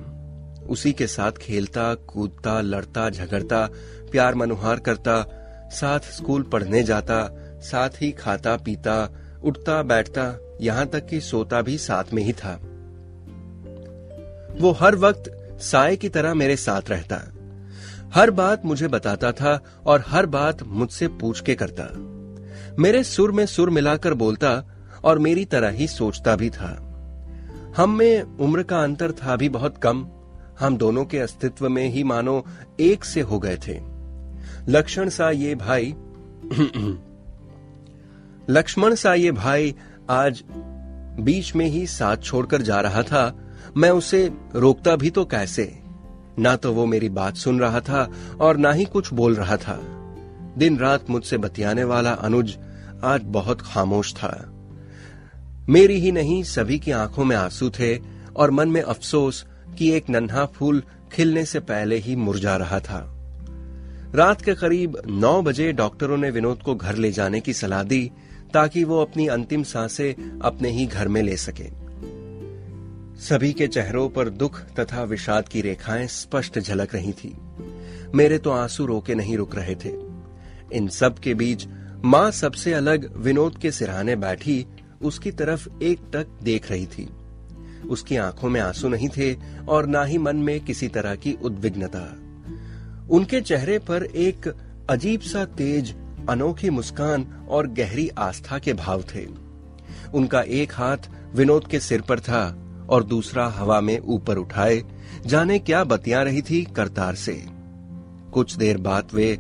उसी 0.69 0.93
के 0.93 1.07
साथ 1.07 1.33
खेलता, 1.33 1.95
कूदता, 1.95 2.61
लड़ता, 2.61 3.11
झगड़ता, 3.11 3.69
प्यार 4.13 4.35
मनुहार 4.35 4.79
करता, 4.79 5.23
साथ 5.73 6.01
स्कूल 6.01 6.43
पढ़ने 6.43 6.83
जाता, 6.83 7.29
साथ 7.63 7.89
ही 8.03 8.13
खाता, 8.13 8.57
पीता, 8.57 9.15
उठता, 9.45 9.83
बैठता, 9.83 10.39
यहाँ 10.61 10.87
तक 10.87 11.07
कि 11.07 11.21
सोता 11.21 11.63
भी 11.63 11.79
साथ 11.79 12.05
में 12.13 12.23
ही 12.23 12.33
था। 12.33 12.61
वो 14.61 14.73
हर 14.73 14.97
वक्त 14.97 15.33
साय 15.61 15.97
की 15.97 16.09
तरह 16.09 16.35
मेरे 16.35 16.57
साथ 16.57 16.91
रहता। 16.91 17.17
हर 18.17 18.31
बात 18.31 18.65
मुझे 18.65 18.89
बताता 18.89 19.33
था 19.33 19.61
और 19.87 20.05
हर 20.07 20.27
बात 20.27 20.63
मुझसे 20.63 21.09
पूछ 21.09 21.41
के 21.41 21.55
करता। 21.55 21.89
मेरे 22.79 23.05
सुर 23.05 23.33
में 23.33 23.47
सुर 23.47 23.71
मिलाकर 23.71 24.15
बोलता 24.15 24.65
और 25.05 25.19
मेरी 25.19 25.45
तरह 25.45 25.69
ही 25.69 25.87
सोचता 25.87 26.37
भी 26.37 26.51
था। 26.51 26.83
हम 27.77 27.91
में 27.99 28.23
उम्र 28.23 28.63
का 28.63 28.83
अंतर 28.83 29.13
था 29.13 29.37
भी 29.37 29.49
बहुत 29.49 29.77
कम। 29.79 30.09
हम 30.61 30.77
दोनों 30.77 31.05
के 31.05 31.19
अस्तित्व 31.19 31.69
में 31.69 31.89
ही 31.89 32.05
मानो 32.05 32.45
एक 32.81 33.05
से 33.05 33.21
हो 33.21 33.39
गए 33.39 33.57
थे। 33.57 33.81
लक्ष्मण 34.69 35.09
सा 35.09 35.31
ये 35.31 35.55
भाई 35.55 35.95
लक्ष्मण 38.51 38.95
सा 38.95 39.15
ये 39.15 39.33
भाई 39.33 39.75
आज 40.11 40.45
बीच 41.21 41.57
में 41.57 41.67
ही 41.67 41.87
साथ 41.87 42.17
छोड़कर 42.17 42.63
जा 42.63 42.81
रहा 42.81 43.03
था। 43.03 43.39
मैं 43.77 43.91
उसे 43.91 44.31
रोकता 44.55 44.97
भी 44.97 45.11
तो 45.11 45.25
कैसे? 45.25 45.86
ना 46.39 46.57
तो 46.57 46.73
वो 46.73 46.87
मेरी 46.87 47.09
बात 47.09 47.37
सुन 47.37 47.61
रहा 47.61 47.81
था 47.81 48.11
और 48.41 48.57
ना 48.57 48.73
ही 48.73 48.85
कुछ 48.85 49.13
बोल 49.13 49.35
रहा 49.35 49.57
था। 49.57 49.81
दिन 50.59 50.79
रात 50.79 51.11
मुझसे 51.11 51.39
बतियाने 51.39 51.85
वाला 51.85 52.11
अनुज 52.11 52.57
आज 53.05 53.21
बहुत 53.25 53.61
खामोश 53.61 54.15
था। 54.15 54.53
मेरी 55.69 56.01
ही 56.01 56.13
नहीं, 56.13 56.43
सभी 56.43 56.79
की 56.79 56.91
आँखों 56.91 57.25
में 57.25 57.37
आँसू 57.37 57.71
थे 57.71 57.99
और 58.37 58.51
मन 58.51 58.69
में 58.69 58.83
अफसोस 58.83 59.47
कि 59.79 59.91
एक 59.91 60.11
नन्हा 60.11 60.47
फूल 60.47 60.83
खिलने 61.13 61.45
से 61.45 61.61
पहले 61.61 61.97
ही 61.97 62.17
मुरझा 62.17 62.57
रहा 62.57 62.81
था। 62.81 63.13
रात 64.15 64.41
के 64.41 64.55
करीब 64.55 65.03
नौ 65.07 65.43
बजे 65.43 65.73
डॉक्टरों 65.73 66.17
ने 66.17 66.31
विनोद 66.31 66.63
को 66.63 66.75
घर 66.75 66.97
ले 66.97 67.13
जाने 67.13 67.41
की 67.41 67.53
सलाह 67.53 67.83
दी 67.83 68.11
ताकि 68.55 68.85
वो 68.85 69.01
अपनी 69.03 69.27
अंतिम 69.27 69.63
साँसें 69.63 70.41
अपने 70.41 70.71
ही 70.71 70.87
घर 70.87 71.09
में 71.09 71.23
ले 71.23 71.37
सके। 71.37 71.86
सभी 73.21 73.53
के 73.53 73.67
चेहरों 73.67 74.09
पर 74.09 74.29
दुख 74.29 74.61
तथा 74.61 75.03
विषाद 75.03 75.49
की 75.49 75.61
रेखाएँ 75.61 76.07
स्पष्ट 76.07 76.59
झलक 76.59 76.95
रही 76.95 77.13
थी। 77.13 77.37
मेरे 78.15 78.39
तो 78.39 78.51
आँसू 78.51 78.87
रोके 78.87 79.15
नहीं 79.15 79.37
रुक 79.37 79.55
रहे 79.55 79.75
थे। 79.75 79.93
इन 80.73 80.89
सब 80.89 81.19
के 81.19 81.35
बीच 81.35 81.67
माँ 82.05 82.31
सबसे 82.31 82.73
अलग 82.73 83.17
विनोद 83.17 83.59
के 83.59 83.71
सिरहाने 83.71 84.17
बैठी 84.17 84.67
उसकी 85.03 85.31
तरफ़ 85.31 85.69
एक 85.83 86.01
टक 86.13 86.27
देख 86.43 86.71
रही 86.71 86.87
थी। 86.87 87.09
उसकी 87.89 88.17
आँखों 88.17 88.49
में 88.49 88.61
आँसू 88.61 88.89
नहीं 88.89 89.09
थे 89.09 89.37
और 89.69 89.87
ना 89.87 90.05
ही 90.05 90.19
मन 90.19 90.37
में 90.37 90.61
किसी 90.61 90.89
तरह 90.89 91.15
की 91.15 91.33
उद्विग्नता। 91.33 92.17
उनके 93.11 93.41
चेहरे 93.41 93.79
पर 93.79 94.05
एक 94.05 94.55
अजीब 94.91 95.21
सा 95.21 95.45
तेज, 95.45 95.95
अनोखी 96.29 96.71
मुस्कान 96.71 97.47
और 97.49 97.67
गहरी 97.67 98.09
आस्था 98.09 98.59
के 98.59 98.73
भाव 98.73 99.03
थे। 99.15 99.27
उनका 100.15 100.41
एक 100.41 100.73
हाथ 100.73 100.97
विनोद 101.35 101.67
के 101.67 101.81
सिर 101.81 102.01
पर 102.01 102.21
था 102.21 102.66
और 102.91 103.05
दूसरा 103.05 103.47
हवा 103.49 103.81
में 103.81 103.99
ऊपर 103.99 104.37
उठाए, 104.37 104.83
जाने 105.27 105.59
क्या 105.59 105.85
बतिया 105.85 106.23
रही 106.23 106.43
थी 106.43 106.63
करतार 106.77 107.15
से। 107.15 107.45
कुछ 108.33 108.57
देर 108.57 108.79
बाद 108.79 109.09
वे, 109.15 109.39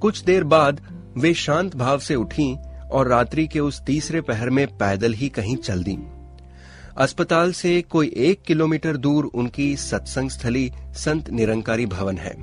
कुछ 0.00 0.22
देर 0.24 0.44
बाद 0.44 0.80
वे 1.16 1.34
शांत 1.34 1.76
भाव 1.76 1.98
से 1.98 2.14
उठी 2.14 2.54
और 2.92 3.08
रात्रि 3.08 3.46
के 3.46 3.60
उस 3.60 3.80
तीसरे 3.82 4.20
पहर 4.20 4.50
में 4.50 4.66
पैदल 4.66 5.12
ही 5.12 5.28
कहीं 5.28 5.56
चल 5.56 5.82
दी। 5.82 5.98
अस्पताल 6.96 7.52
से 7.52 7.82
कोई 7.82 8.12
एक 8.16 8.42
किलोमीटर 8.42 8.96
दूर 8.96 9.24
उनकी 9.24 9.76
सत्संग 9.76 10.30
स्थली 10.30 10.70
संत 10.94 11.30
निरंकारी 11.30 11.86
भवन 11.86 12.18
है। 12.18 12.34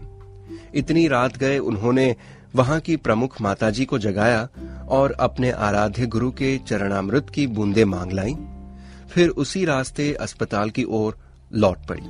इतनी 0.75 1.07
रात 1.07 1.37
गए 1.37 1.57
उन्होंने 1.57 2.15
वहाँ 2.55 2.79
की 2.79 2.95
प्रमुख 2.95 3.41
माताजी 3.41 3.85
को 3.85 3.99
जगाया 3.99 4.49
और 4.89 5.11
अपने 5.11 5.51
आराध्य 5.51 6.05
गुरु 6.05 6.31
के 6.31 6.57
चरणामृत 6.57 7.27
की 7.29 7.47
बूंदे 7.47 7.85
मांग 7.85 8.11
लाई। 8.11 8.35
फिर 9.09 9.29
उसी 9.29 9.65
रास्ते 9.65 10.13
अस्पताल 10.13 10.69
की 10.69 10.83
ओर 10.83 11.17
लौट 11.53 11.77
पड़ी। 11.91 12.01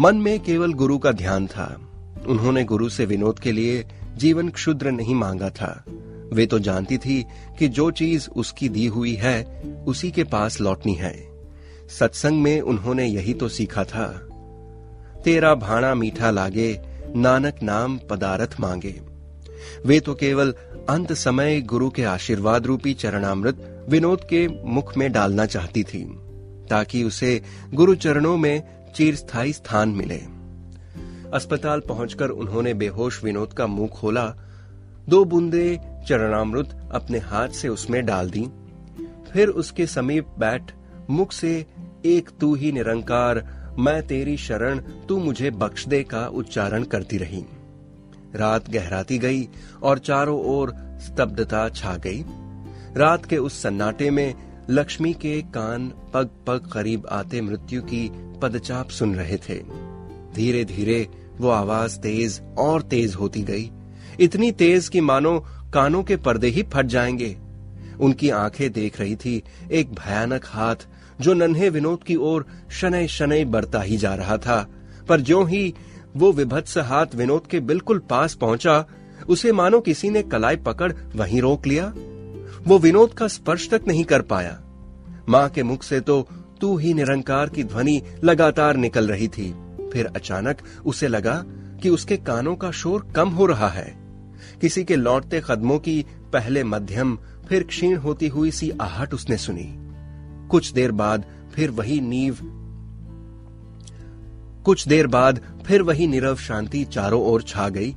मन 0.00 0.16
में 0.16 0.40
केवल 0.40 0.72
गुरु 0.72 0.98
का 0.98 1.12
ध्यान 1.12 1.46
था। 1.46 1.90
उन्होंने 2.26 2.64
गुरु 2.64 2.88
से 2.88 3.06
विनोद 3.06 3.38
के 3.38 3.52
लिए 3.52 3.88
जीवन 4.16 4.48
क्षुद्र 4.48 4.90
नहीं 4.90 5.14
मांगा 5.14 5.50
था। 5.50 5.84
वे 6.32 6.46
तो 6.46 6.58
जानती 6.58 6.98
थी 6.98 7.26
कि 7.58 7.68
जो 7.68 7.90
चीज़ 7.90 8.28
उसकी 8.28 8.68
दी 8.68 8.86
हुई 8.86 9.14
है, 9.14 9.62
उसी 9.86 10.10
के 10.10 10.24
पास 10.24 10.60
लौटनी 10.60 10.94
है। 10.94 11.28
सत्संग 11.98 12.42
में 12.42 12.60
उन्होंने 12.60 13.06
यही 13.06 13.34
तो 13.34 13.48
सीखा 13.48 13.84
था। 13.84 14.06
तेरा 15.24 15.54
भाणा 15.54 15.94
मीठा 15.94 16.30
लागे 16.30 16.93
नानक 17.16 17.62
नाम 17.62 17.98
पदारथ 18.10 18.60
मांगे। 18.60 19.00
वे 19.86 20.00
तो 20.00 20.14
केवल 20.14 20.54
अंत 20.88 21.12
समय 21.12 21.60
गुरु 21.60 21.90
के 21.90 22.04
आशीर्वाद 22.04 22.66
रूपी 22.66 22.94
चरणामृत 22.94 23.86
विनोद 23.88 24.20
के 24.24 24.46
मुख 24.64 24.96
में 24.96 25.12
डालना 25.12 25.46
चाहती 25.46 25.82
थी, 25.82 26.04
ताकि 26.70 27.02
उसे 27.04 27.40
गुरु 27.74 27.94
चरणों 27.94 28.36
में 28.36 28.62
चिरस्थायी 28.96 29.52
स्थान 29.52 29.88
मिले। 29.88 30.20
अस्पताल 31.30 31.80
पहुंचकर 31.80 32.28
उन्होंने 32.28 32.74
बेहोश 32.74 33.24
विनोद 33.24 33.52
का 33.52 33.66
मुँह 33.66 33.88
खोला। 33.88 34.26
दो 35.08 35.24
बूंदे 35.24 35.80
चरणामृत 36.08 36.90
अपने 36.92 37.18
हाथ 37.18 37.48
से 37.48 37.68
उसमें 37.68 38.04
डाल 38.06 38.30
दी। 38.30 38.46
फिर 39.32 39.48
उसके 39.48 39.86
समीप 39.86 40.26
बैठ 40.38 40.72
मुख 41.10 41.32
से 41.32 41.66
एक 42.04 42.28
तू 42.40 42.54
ही 42.54 42.72
निरंकार 42.72 43.63
मैं 43.78 44.06
तेरी 44.06 44.36
शरण, 44.36 44.78
तू 44.78 45.18
मुझे 45.18 45.50
बख्श 45.50 45.86
दे 45.86 46.02
का 46.02 46.26
उच्चारण 46.26 46.84
करती 46.84 47.18
रही। 47.18 47.44
रात 48.36 48.70
गहराती 48.70 49.18
गई 49.18 49.48
और 49.82 49.98
चारों 49.98 50.44
ओर 50.44 50.74
स्तब्धता 50.78 51.68
छा 51.68 51.96
गई। 51.96 52.24
रात 52.96 53.26
के 53.26 53.36
उस 53.36 53.62
सन्नाटे 53.62 54.10
में 54.10 54.34
लक्ष्मी 54.70 55.12
के 55.12 55.42
कान 55.42 55.92
पग 56.14 56.30
पग 56.46 56.70
करीब 56.72 57.06
आते 57.06 57.40
मृत्यु 57.40 57.82
की 57.82 58.10
पदचाप 58.42 58.88
सुन 58.88 59.14
रहे 59.14 59.36
थे। 59.36 59.58
धीरे 60.34 60.64
धीरे 60.64 61.08
वो 61.38 61.48
आवाज़ 61.48 61.98
तेज 61.98 62.42
और 62.58 62.82
तेज 62.82 63.14
होती 63.14 63.42
गई। 63.42 63.70
इतनी 64.20 64.52
तेज 64.52 64.88
कि 64.88 65.00
मानो 65.00 65.40
कानों 65.74 66.02
के 66.02 66.16
पर्दे 66.16 66.46
ही 66.46 66.62
फट 66.62 66.86
जाएँगे। 66.86 67.36
उनकी 68.00 68.30
आँखें 68.30 68.72
देख 68.72 69.00
रही 69.00 69.16
थी 69.16 69.42
एक 69.70 69.92
भयानक 69.92 70.44
हाथ 70.44 70.76
जो 71.20 71.34
नन्हे 71.34 71.68
विनोद 71.70 72.02
की 72.02 72.16
ओर 72.16 72.46
शनै 72.70 73.08
शनै 73.08 73.44
बढ़ता 73.44 73.80
ही 73.80 73.96
जा 73.96 74.14
रहा 74.14 74.36
था। 74.38 74.68
पर 75.08 75.20
जो 75.20 75.44
ही 75.44 75.74
वो 76.16 76.32
विभत्स 76.32 76.78
हाथ 76.78 77.06
विनोद 77.14 77.46
के 77.46 77.60
बिल्कुल 77.60 77.98
पास 77.98 78.34
पहुँचा, 78.34 78.86
उसे 79.28 79.52
मानो 79.52 79.80
किसी 79.80 80.10
ने 80.10 80.22
कलाई 80.22 80.56
पकड़ 80.56 80.92
वहीं 81.16 81.40
रोक 81.40 81.66
लिया। 81.66 81.92
वो 82.66 82.78
विनोद 82.78 83.14
का 83.14 83.28
स्पर्श 83.28 83.70
तक 83.70 83.82
नहीं 83.88 84.04
कर 84.04 84.22
पाया। 84.22 84.60
माँ 85.28 85.48
के 85.48 85.62
मुख 85.62 85.82
से 85.82 86.00
तो 86.00 86.28
तू 86.60 86.76
ही 86.76 86.94
निरंकार 86.94 87.48
की 87.48 87.64
ध्वनि 87.64 88.02
लगातार 88.24 88.76
निकल 88.76 89.08
रही 89.08 89.28
थी। 89.28 89.54
फिर 89.92 90.06
अचानक 90.06 90.58
उसे 90.86 91.08
लगा 91.08 91.44
कि 91.82 91.88
उसके 91.88 92.16
कानों 92.16 92.56
का 92.56 92.70
शोर 92.70 93.12
कम 93.16 93.28
हो 93.28 93.46
रहा 93.46 93.68
है। 93.68 94.04
किसी 94.60 94.84
के 94.84 94.96
लौटते 94.96 95.42
कदमों 95.48 95.78
की 95.78 96.06
पहले 96.32 96.64
मध्यम, 96.64 97.18
फिर 97.48 97.62
क्षीण 97.62 97.96
होती 97.96 98.28
हुई 98.28 98.50
सी 98.50 98.70
आहट 98.70 99.14
उसने 99.14 99.36
सुनी। 99.36 99.83
कुछ 100.54 100.72
देर 100.72 100.92
बाद 100.92 101.24
फिर 101.54 101.70
वही 101.70 102.00
नींव, 102.00 102.36
कुछ 104.64 104.86
देर 104.88 105.06
बाद 105.06 105.40
फिर 105.66 105.82
वही 105.82 106.06
नीरव 106.06 106.36
शांति 106.36 106.84
चारों 106.84 107.22
ओर 107.22 107.42
छा 107.42 107.68
गई। 107.68 107.94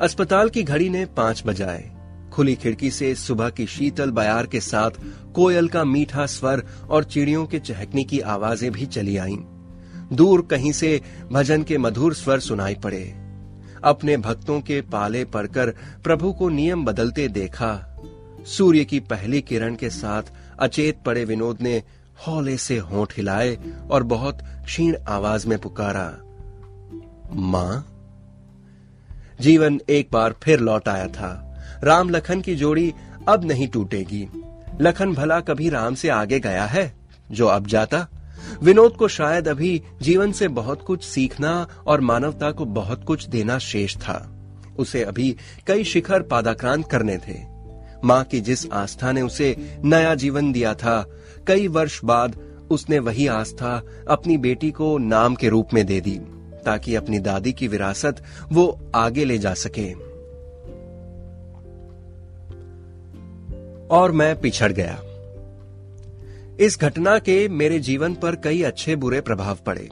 अस्पताल 0.00 0.48
की 0.48 0.62
घड़ी 0.62 0.88
ने 0.88 1.04
पाँच 1.06 1.42
बजाए। 1.46 1.90
खुली 2.32 2.54
खिड़की 2.54 2.90
से 2.90 3.14
सुबह 3.14 3.50
की 3.50 3.66
शीतल 3.66 4.10
बयार 4.10 4.46
के 4.46 4.60
साथ 4.60 4.90
कोयल 5.34 5.68
का 5.68 5.84
मीठा 5.84 6.26
स्वर 6.26 6.64
और 6.90 7.04
चिड़ियों 7.04 7.46
के 7.46 7.58
चहकने 7.58 8.04
की 8.04 8.20
आवाज़ें 8.20 8.70
भी 8.72 8.86
चली 8.86 9.16
आईं। 9.16 9.38
दूर 10.12 10.46
कहीं 10.50 10.72
से 10.72 11.00
भजन 11.32 11.62
के 11.62 11.78
मधुर 11.78 12.14
स्वर 12.14 12.40
सुनाई 12.40 12.74
पड़े। 12.74 13.04
अपने 13.84 14.16
भक्तों 14.16 14.60
के 14.60 14.80
पाले 14.80 15.24
पड़कर 15.24 15.74
प्रभु 16.04 16.32
को 16.32 16.48
नियम 16.48 16.84
बदलते 16.84 17.28
देखा। 17.28 17.74
सूर्य 18.46 18.84
की 18.84 19.00
पहली 19.00 19.40
किरण 19.40 19.74
के 19.74 19.90
साथ 19.90 20.22
अचेत 20.62 20.98
पड़े 21.06 21.24
विनोद 21.24 21.58
ने 21.60 21.82
हौले 22.26 22.56
से 22.56 22.78
होंठ 22.78 23.16
हिलाए 23.16 23.58
और 23.90 24.02
बहुत 24.02 24.38
क्षीण 24.64 24.96
आवाज़ 25.08 25.48
में 25.48 25.58
पुकारा, 25.58 26.18
माँ? 27.34 27.88
जीवन 29.40 29.80
एक 29.88 30.08
बार 30.12 30.34
फिर 30.42 30.60
लौट 30.60 30.88
आया 30.88 31.06
था। 31.06 31.48
राम 31.84 32.10
लखन 32.10 32.40
की 32.40 32.54
जोड़ी 32.54 32.94
अब 33.28 33.44
नहीं 33.44 33.68
टूटेगी। 33.68 34.28
लखन 34.80 35.14
भला 35.14 35.40
कभी 35.40 35.68
राम 35.68 35.94
से 35.94 36.08
आगे 36.08 36.40
गया 36.40 36.64
है? 36.64 36.94
जो 37.30 37.46
अब 37.46 37.66
जाता। 37.66 38.08
विनोद 38.62 38.92
को 38.92 39.08
शायद 39.08 39.48
अभी 39.48 39.82
जीवन 40.02 40.32
से 40.32 40.48
बहुत 40.48 40.82
कुछ 40.82 41.04
सीखना 41.04 41.66
और 41.86 42.00
मानवता 42.00 42.52
को 42.52 42.64
बहुत 42.64 43.04
कुछ 43.04 43.28
देना 43.28 43.58
शेष 43.58 43.96
था। 43.96 44.38
उसे 44.78 45.04
अभी 45.04 45.36
कई 45.66 45.84
शिखर 45.84 46.22
पादाक्रांत 46.22 46.90
करने 46.90 47.18
थे। 47.18 47.51
माँ 48.04 48.24
की 48.24 48.40
जिस 48.40 48.70
आस्था 48.72 49.12
ने 49.12 49.22
उसे 49.22 49.78
नया 49.84 50.14
जीवन 50.14 50.52
दिया 50.52 50.74
था, 50.74 51.10
कई 51.46 51.68
वर्ष 51.68 52.00
बाद 52.04 52.36
उसने 52.70 52.98
वही 52.98 53.26
आस्था 53.26 53.82
अपनी 54.08 54.36
बेटी 54.36 54.70
को 54.70 54.98
नाम 54.98 55.34
के 55.34 55.48
रूप 55.48 55.68
में 55.74 55.86
दे 55.86 56.00
दी, 56.00 56.20
ताकि 56.64 56.94
अपनी 56.94 57.18
दादी 57.18 57.52
की 57.52 57.68
विरासत 57.68 58.16
वो 58.52 58.80
आगे 58.94 59.24
ले 59.24 59.38
जा 59.38 59.54
सके। 59.54 59.92
और 63.88 64.12
मैं 64.12 64.40
पिछड़ 64.40 64.72
गया। 64.72 65.02
इस 66.60 66.78
घटना 66.80 67.18
के 67.18 67.48
मेरे 67.48 67.78
जीवन 67.78 68.14
पर 68.14 68.36
कई 68.36 68.62
अच्छे 68.62 68.96
बुरे 68.96 69.20
प्रभाव 69.20 69.58
पड़े। 69.66 69.88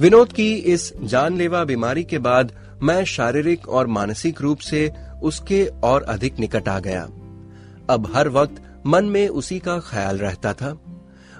विनोद 0.00 0.32
की 0.32 0.54
इस 0.54 0.92
जानलेवा 1.02 1.64
बीमारी 1.64 2.04
के 2.04 2.18
बाद 2.18 2.52
मैं 2.82 3.04
शारीरिक 3.04 3.68
और 3.68 3.86
मानसिक 3.86 4.40
रूप 4.40 4.58
से 4.58 4.92
उसके 5.22 5.70
और 5.84 6.02
अधिक 6.02 6.38
निकट 6.38 6.68
आ 6.68 6.78
गया। 6.78 7.08
अब 7.90 8.12
हर 8.14 8.28
वक्त 8.28 8.82
मन 8.86 9.04
में 9.04 9.28
उसी 9.28 9.58
का 9.58 9.78
ख्याल 9.78 10.18
रहता 10.18 10.52
था। 10.52 10.78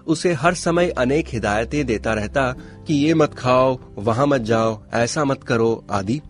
उसे 0.07 0.33
हर 0.33 0.55
समय 0.55 0.91
अनेक 0.91 1.27
हिदायतें 1.29 1.87
देता 1.87 2.13
रहता 2.13 2.53
कि 2.87 2.95
ये 2.95 3.15
मत 3.15 3.35
खाओ, 3.35 3.79
वहाँ 3.95 4.27
मत 4.27 4.41
जाओ, 4.41 4.83
ऐसा 4.93 5.25
मत 5.25 5.45
करो 5.45 5.85
आदि। 5.91 6.21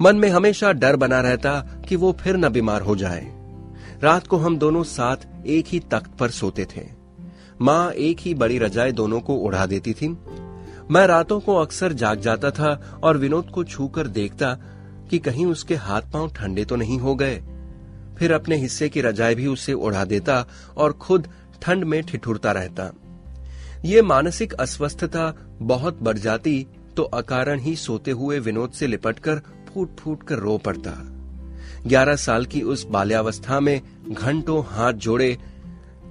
मन 0.00 0.16
में 0.16 0.28
हमेशा 0.28 0.72
डर 0.72 0.96
बना 0.96 1.20
रहता 1.20 1.60
कि 1.88 1.96
वो 1.96 2.12
फिर 2.12 2.36
न 2.36 2.48
बीमार 2.48 2.82
हो 2.82 2.96
जाए। 2.96 3.26
रात 4.02 4.26
को 4.26 4.36
हम 4.36 4.58
दोनों 4.58 4.82
साथ 4.82 5.16
एक 5.46 5.64
ही 5.68 5.80
तख्त 5.80 6.10
पर 6.18 6.30
सोते 6.30 6.66
थे। 6.76 6.86
माँ 7.62 7.90
एक 7.90 8.16
ही 8.20 8.34
बड़ी 8.34 8.58
रजाई 8.58 8.92
दोनों 8.92 9.20
को 9.20 9.34
उड़ा 9.34 9.66
देती 9.66 9.92
थी। 9.92 10.18
मैं 10.90 11.06
रातों 11.06 11.40
को 11.40 11.56
अक्सर 11.56 11.92
जाग 11.92 12.20
जाता 12.20 12.50
था 12.50 13.00
और 13.02 13.16
विनोद 13.16 13.50
को 13.50 13.64
छूकर 13.64 14.06
देखता 14.06 14.58
कि 15.10 15.18
कहीं 15.18 15.46
उसके 15.46 15.74
हाथ 15.74 16.02
पाँव 16.12 16.30
ठंडे 16.30 16.64
तो 16.64 16.76
नहीं 16.76 16.98
हो 16.98 17.14
गए। 17.14 17.36
फिर 18.18 18.32
अपने 18.32 18.56
हिस्से 18.56 18.88
की 18.88 19.00
रजाई 19.00 19.34
भी 19.34 19.46
उसे 19.46 19.72
उड़ा 19.72 20.04
देता 20.04 20.44
और 20.76 20.92
खुद 20.92 21.28
ठंड 21.62 21.84
में 21.84 22.02
ठिठुरता 22.02 22.52
रहता। 22.52 22.90
ये 23.84 24.02
मानसिक 24.02 24.52
अस्वस्थता 24.52 25.32
बहुत 25.62 26.02
बढ़ 26.02 26.18
जाती 26.18 26.66
तो 26.96 27.02
अकारण 27.02 27.60
ही 27.60 27.74
सोते 27.76 28.10
हुए 28.10 28.38
विनोद 28.38 28.70
से 28.70 28.86
लिपटकर 28.86 29.40
फूट 29.68 29.96
फूट 29.98 30.22
कर 30.22 30.38
रो 30.38 30.56
पड़ता। 30.58 30.92
ग्यारह 31.86 32.16
साल 32.16 32.44
की 32.44 32.62
उस 32.62 32.86
बाल्यावस्था 32.86 33.60
में 33.60 33.80
घंटों 34.10 34.62
हाथ 34.66 34.92
जोड़े 34.92 35.36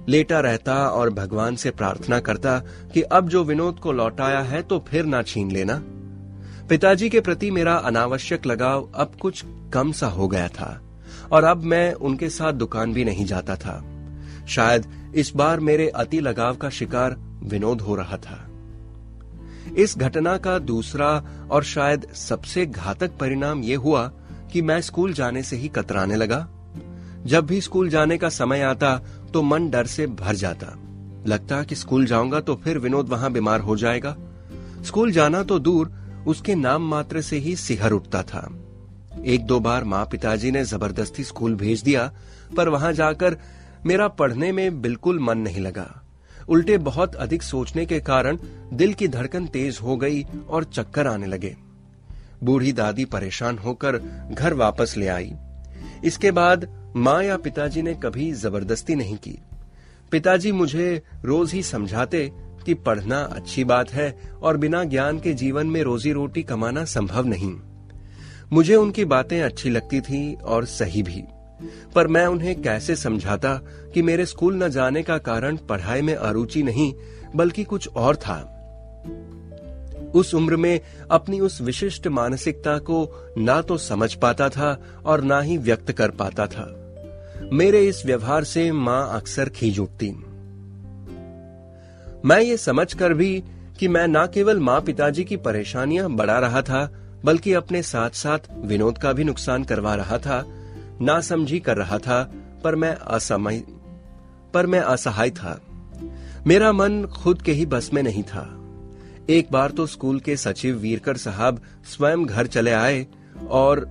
लेटा 0.08 0.40
रहता 0.40 0.74
और 0.88 1.10
भगवान 1.10 1.56
से 1.56 1.70
प्रार्थना 1.70 2.20
करता 2.20 2.58
कि 2.94 3.02
अब 3.02 3.28
जो 3.28 3.42
विनोद 3.44 3.78
को 3.78 3.92
लौटाया 3.92 4.40
है 4.40 4.62
तो 4.62 4.78
फिर 4.88 5.04
ना 5.04 5.22
छीन 5.22 5.50
लेना। 5.50 5.80
पिताजी 6.68 7.08
के 7.08 7.20
प्रति 7.20 7.50
मेरा 7.50 7.74
अनावश्यक 7.74 8.46
लगाव 8.46 8.88
अब 8.94 9.12
कुछ 9.20 9.44
कम 9.72 9.90
सा 9.92 10.06
हो 10.06 10.26
गया 10.28 10.48
था, 10.48 10.80
और 11.32 11.44
अब 11.44 11.62
मैं 11.62 11.92
उनके 11.92 12.28
साथ 12.28 12.52
दुकान 12.52 12.92
भी 12.92 13.04
नहीं 13.04 13.24
जाता 13.24 13.56
था। 13.56 13.82
शायद 14.48 14.86
इस 15.14 15.32
बार 15.36 15.60
मेरे 15.60 15.88
अति 15.88 16.20
लगाव 16.20 16.56
का 16.56 16.70
शिकार 16.70 17.16
विनोद 17.42 17.80
हो 17.80 17.96
रहा 17.96 18.16
था। 18.16 18.38
इस 19.76 19.96
घटना 19.98 20.36
का 20.36 20.58
दूसरा 20.58 21.08
और 21.50 21.64
शायद 21.64 22.06
सबसे 22.14 22.64
घातक 22.66 23.16
परिणाम 23.20 23.62
यह 23.62 23.78
हुआ 23.78 24.02
कि 24.52 24.62
मैं 24.62 24.80
स्कूल 24.80 25.12
जाने 25.12 25.42
से 25.42 25.56
ही 25.56 25.68
कतराने 25.68 26.16
लगा। 26.16 26.46
जब 27.26 27.46
भी 27.46 27.60
स्कूल 27.60 27.88
जाने 27.88 28.18
का 28.18 28.28
समय 28.28 28.60
आता 28.60 28.96
तो 29.32 29.42
मन 29.42 29.68
डर 29.70 29.86
से 29.86 30.06
भर 30.06 30.34
जाता। 30.34 30.66
लगता 31.26 31.62
कि 31.62 31.74
स्कूल 31.74 32.06
जाऊँगा 32.06 32.40
तो 32.40 32.54
फिर 32.54 32.78
विनोद 32.78 33.08
वहाँ 33.08 33.32
बीमार 33.32 33.60
हो 33.60 33.76
जाएगा। 33.76 34.16
स्कूल 34.82 35.12
जाना 35.12 35.42
तो 35.42 35.58
दूर 35.58 35.92
उसके 36.26 36.54
नाम 36.54 36.88
मात्र 36.88 37.20
से 37.20 37.36
ही 37.36 37.56
सिहर 37.56 37.92
उठता 37.92 38.22
था। 38.22 38.48
एक 39.24 39.44
दो 39.46 39.58
बार 39.60 39.84
माँ 39.84 40.04
पिताजी 40.04 40.50
ने 40.50 40.64
ज़बरदस्ती 40.64 41.24
स्कूल 41.24 41.54
भेज 41.54 41.82
दिया, 41.82 42.10
पर 42.56 42.68
वहाँ 42.68 42.92
जाकर 42.92 43.36
मेरा 43.86 44.08
पढ़ने 44.08 44.50
में 44.52 44.80
बिल्कुल 44.82 45.18
मन 45.18 45.38
नहीं 45.38 45.60
लगा। 45.60 46.02
उल्टे 46.48 46.78
बहुत 46.78 47.14
अधिक 47.14 47.42
सोचने 47.42 47.86
के 47.86 48.00
कारण 48.00 48.38
दिल 48.72 48.92
की 48.94 49.08
धड़कन 49.08 49.46
तेज 49.46 49.78
हो 49.82 49.96
गई 49.96 50.22
और 50.48 50.64
चक्कर 50.64 51.06
आने 51.06 51.26
लगे। 51.26 51.56
बूढ़ी 52.44 52.72
दादी 52.72 53.04
परेशान 53.04 53.58
होकर 53.58 53.96
घर 54.32 54.54
वापस 54.54 54.94
ले 54.96 55.06
आई। 55.08 55.32
इसके 56.04 56.30
बाद 56.30 56.68
माँ 56.96 57.22
या 57.24 57.36
पिताजी 57.36 57.82
ने 57.82 57.94
कभी 57.94 58.32
ज़बरदस्ती 58.32 58.94
नहीं 58.94 59.16
की। 59.16 59.38
पिताजी 60.12 60.52
मुझे 60.52 61.02
रोज 61.24 61.52
ही 61.52 61.62
समझाते 61.62 62.30
कि 62.66 62.74
पढ़ना 62.74 63.20
अच्छी 63.20 63.64
बात 63.64 63.90
है 63.90 64.18
और 64.42 64.56
बिना 64.56 64.84
ज्ञान 64.84 65.20
के 65.20 65.34
जीवन 65.34 65.66
में 65.66 65.82
रोजी 65.82 66.12
रोटी 66.12 66.42
कमाना 66.42 66.84
संभव 66.84 67.26
नहीं। 67.26 67.54
मुझे 68.52 68.76
उनकी 68.76 69.04
बातें 69.04 69.42
अच्छी 69.42 69.70
लगती 69.70 70.00
थी 70.00 70.34
और 70.34 70.64
सही 70.64 71.02
भी। 71.02 71.24
पर 71.94 72.06
मैं 72.06 72.26
उन्हें 72.26 72.62
कैसे 72.62 72.96
समझाता 72.96 73.54
कि 73.94 74.02
मेरे 74.02 74.26
स्कूल 74.26 74.62
न 74.62 74.68
जाने 74.68 75.02
का 75.02 75.18
कारण 75.18 75.56
पढ़ाई 75.56 76.02
में 76.02 76.14
अरुचि 76.14 76.62
नहीं, 76.62 76.94
बल्कि 77.36 77.64
कुछ 77.64 77.88
और 77.88 78.16
था? 78.16 78.52
उस 80.14 80.34
उम्र 80.34 80.56
में 80.56 80.80
अपनी 81.10 81.40
उस 81.40 81.60
विशिष्ट 81.60 82.06
मानसिकता 82.06 82.78
को 82.78 83.26
ना 83.38 83.62
तो 83.62 83.78
समझ 83.78 84.14
पाता 84.14 84.48
था 84.48 84.82
और 85.04 85.20
ना 85.20 85.40
ही 85.40 85.58
व्यक्त 85.58 85.92
कर 85.92 86.10
पाता 86.10 86.46
था। 86.46 86.82
मेरे 87.52 87.80
इस 87.80 88.06
व्यवहार 88.06 88.44
से 88.44 88.72
माँ 88.72 89.10
अक्सर 89.12 89.48
खींच 89.48 89.78
उठती। 89.78 90.25
मैं 92.26 92.40
ये 92.40 92.56
समझ 92.56 92.94
कर 92.94 93.14
भी 93.14 93.42
कि 93.78 93.88
मैं 93.88 94.06
न 94.08 94.26
केवल 94.26 94.60
माँ 94.60 94.80
पिताजी 94.80 95.24
की 95.24 95.36
परेशानियाँ 95.36 96.10
बढ़ा 96.10 96.38
रहा 96.38 96.62
था, 96.62 96.84
बल्कि 97.24 97.52
अपने 97.52 97.82
साथ 97.82 98.10
साथ 98.10 98.38
विनोद 98.64 98.98
का 98.98 99.12
भी 99.12 99.24
नुकसान 99.24 99.64
करवा 99.64 99.94
रहा 99.94 100.18
था 100.18 100.42
ना 101.00 101.20
समझी 101.20 101.58
कर 101.60 101.76
रहा 101.76 101.98
था, 101.98 102.22
पर 102.64 102.74
मैं 102.74 102.94
असमय, 102.94 103.62
पर 104.54 104.66
मैं 104.66 104.80
असहाय 104.80 105.30
था। 105.30 105.60
मेरा 106.46 106.72
मन 106.72 107.04
खुद 107.04 107.42
के 107.42 107.52
ही 107.52 107.66
बस 107.66 107.90
में 107.94 108.02
नहीं 108.02 108.22
था। 108.22 108.42
एक 109.30 109.48
बार 109.52 109.70
तो 109.70 109.86
स्कूल 109.86 110.20
के 110.20 110.36
सचिव 110.36 110.76
वीरकर 110.76 111.16
साहब 111.16 111.60
स्वयं 111.84 112.24
घर 112.24 112.46
चले 112.46 112.72
आए 112.72 113.06
और 113.50 113.86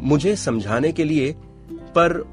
मुझे 0.00 0.36
समझाने 0.36 0.92
के 0.92 1.04
लिए, 1.04 1.32
पर 1.98 2.24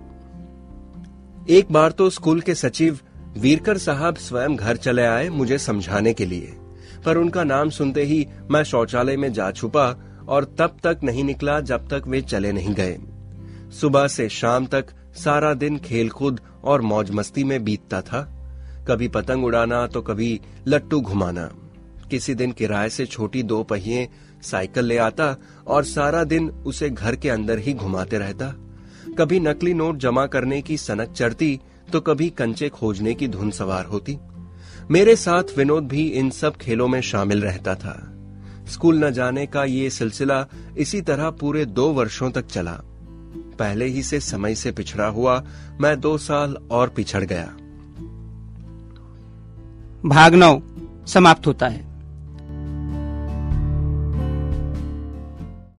एक 1.50 1.72
बार 1.72 1.92
तो 1.92 2.10
स्कूल 2.10 2.42
के 2.42 2.56
सचिव 2.56 3.00
वीरकर 3.34 3.78
साहब 3.78 4.16
स्वयं 4.16 4.56
घर 4.56 4.78
चले 4.78 5.04
आए 5.04 5.30
मुझे 5.30 5.58
समझाने 5.58 6.14
के 6.14 6.26
लिए, 6.26 6.54
पर 7.06 7.18
उनका 7.18 7.44
नाम 7.44 7.70
सुनते 7.70 8.04
ही 8.04 8.26
मैं 8.52 8.64
शौचालय 8.64 9.18
में 9.18 9.32
जा 9.34 9.50
छुपा 9.52 9.86
और 10.28 10.46
तब 10.60 10.78
तक 10.84 11.00
नहीं 11.04 11.24
निकला 11.24 11.60
जब 11.62 11.88
तक 11.90 12.08
वे 12.08 12.22
चले 12.22 12.52
नहीं 12.52 12.74
गए। 12.74 12.98
सुबह 13.72 14.08
से 14.08 14.28
शाम 14.30 14.66
तक 14.66 14.94
सारा 15.16 15.54
दिन 15.54 15.78
खेलकूद 15.78 16.40
और 16.64 16.82
मौज 16.82 17.12
मस्ती 17.12 17.44
में 17.44 17.64
बीतता 17.64 18.02
था। 18.02 18.22
कभी 18.88 19.08
पतंग 19.08 19.46
उड़ाना 19.46 19.86
तो 19.88 20.02
कभी 20.02 20.40
लट्टू 20.68 21.02
घुमाना। 21.02 21.50
किसी 22.10 22.36
दिन 22.36 22.52
किराए 22.52 22.90
से 22.90 23.06
छोटी 23.06 23.44
दो 23.44 23.64
पहिए 23.64 24.08
साइकिल 24.44 24.86
ले 24.86 24.98
आता 24.98 25.36
और 25.68 25.84
सारा 25.86 26.24
दिन 26.24 26.50
उसे 26.66 26.90
घर 26.90 27.16
के 27.16 27.30
अंदर 27.30 27.60
ही 27.60 27.74
घुमाते 27.74 28.18
रहता। 28.18 28.54
कभी 29.18 29.40
नकली 29.40 29.74
नोट 29.74 29.98
जमा 29.98 30.26
करने 30.28 30.62
की 30.62 30.78
सनक 30.78 31.12
चढ़ती 31.12 31.60
तो 31.94 32.00
कभी 32.00 32.30
कंचे 32.30 32.70
खोजने 32.70 33.14
की 33.14 33.28
धुन 33.28 33.52
सवार 33.52 33.86
होती। 33.86 34.18
मेरे 34.92 35.16
साथ 35.16 35.44
विनोद 35.58 35.88
भी 35.88 36.08
इन 36.08 36.30
सब 36.30 36.56
खेलों 36.56 36.88
में 36.88 37.02
शामिल 37.02 37.42
रहता 37.42 37.76
था। 37.76 38.08
स्कूल 38.68 39.04
न 39.04 39.12
जाने 39.12 39.46
का 39.46 39.64
ये 39.64 39.90
सिलसिला 39.90 40.46
इसी 40.78 41.02
तरह 41.02 41.30
पूरे 41.30 41.66
दो 41.66 41.90
वर्षों 41.90 42.32
तक 42.32 42.46
चला। 42.46 42.82
पहले 43.60 43.86
ही 43.86 44.04
से 44.04 44.20
समय 44.20 44.56
से 44.56 44.72
पिछड़ा 44.72 45.06
हुआ, 45.06 45.44
मैं 45.82 46.00
दो 46.00 46.18
साल 46.18 46.58
और 46.72 46.90
पिछड़ 46.90 47.24
गया। 47.24 47.46
भाग 50.06 50.36
नौ 50.36 50.62
समाप्त 51.08 51.48
होता 51.48 51.68
है। 51.68 51.91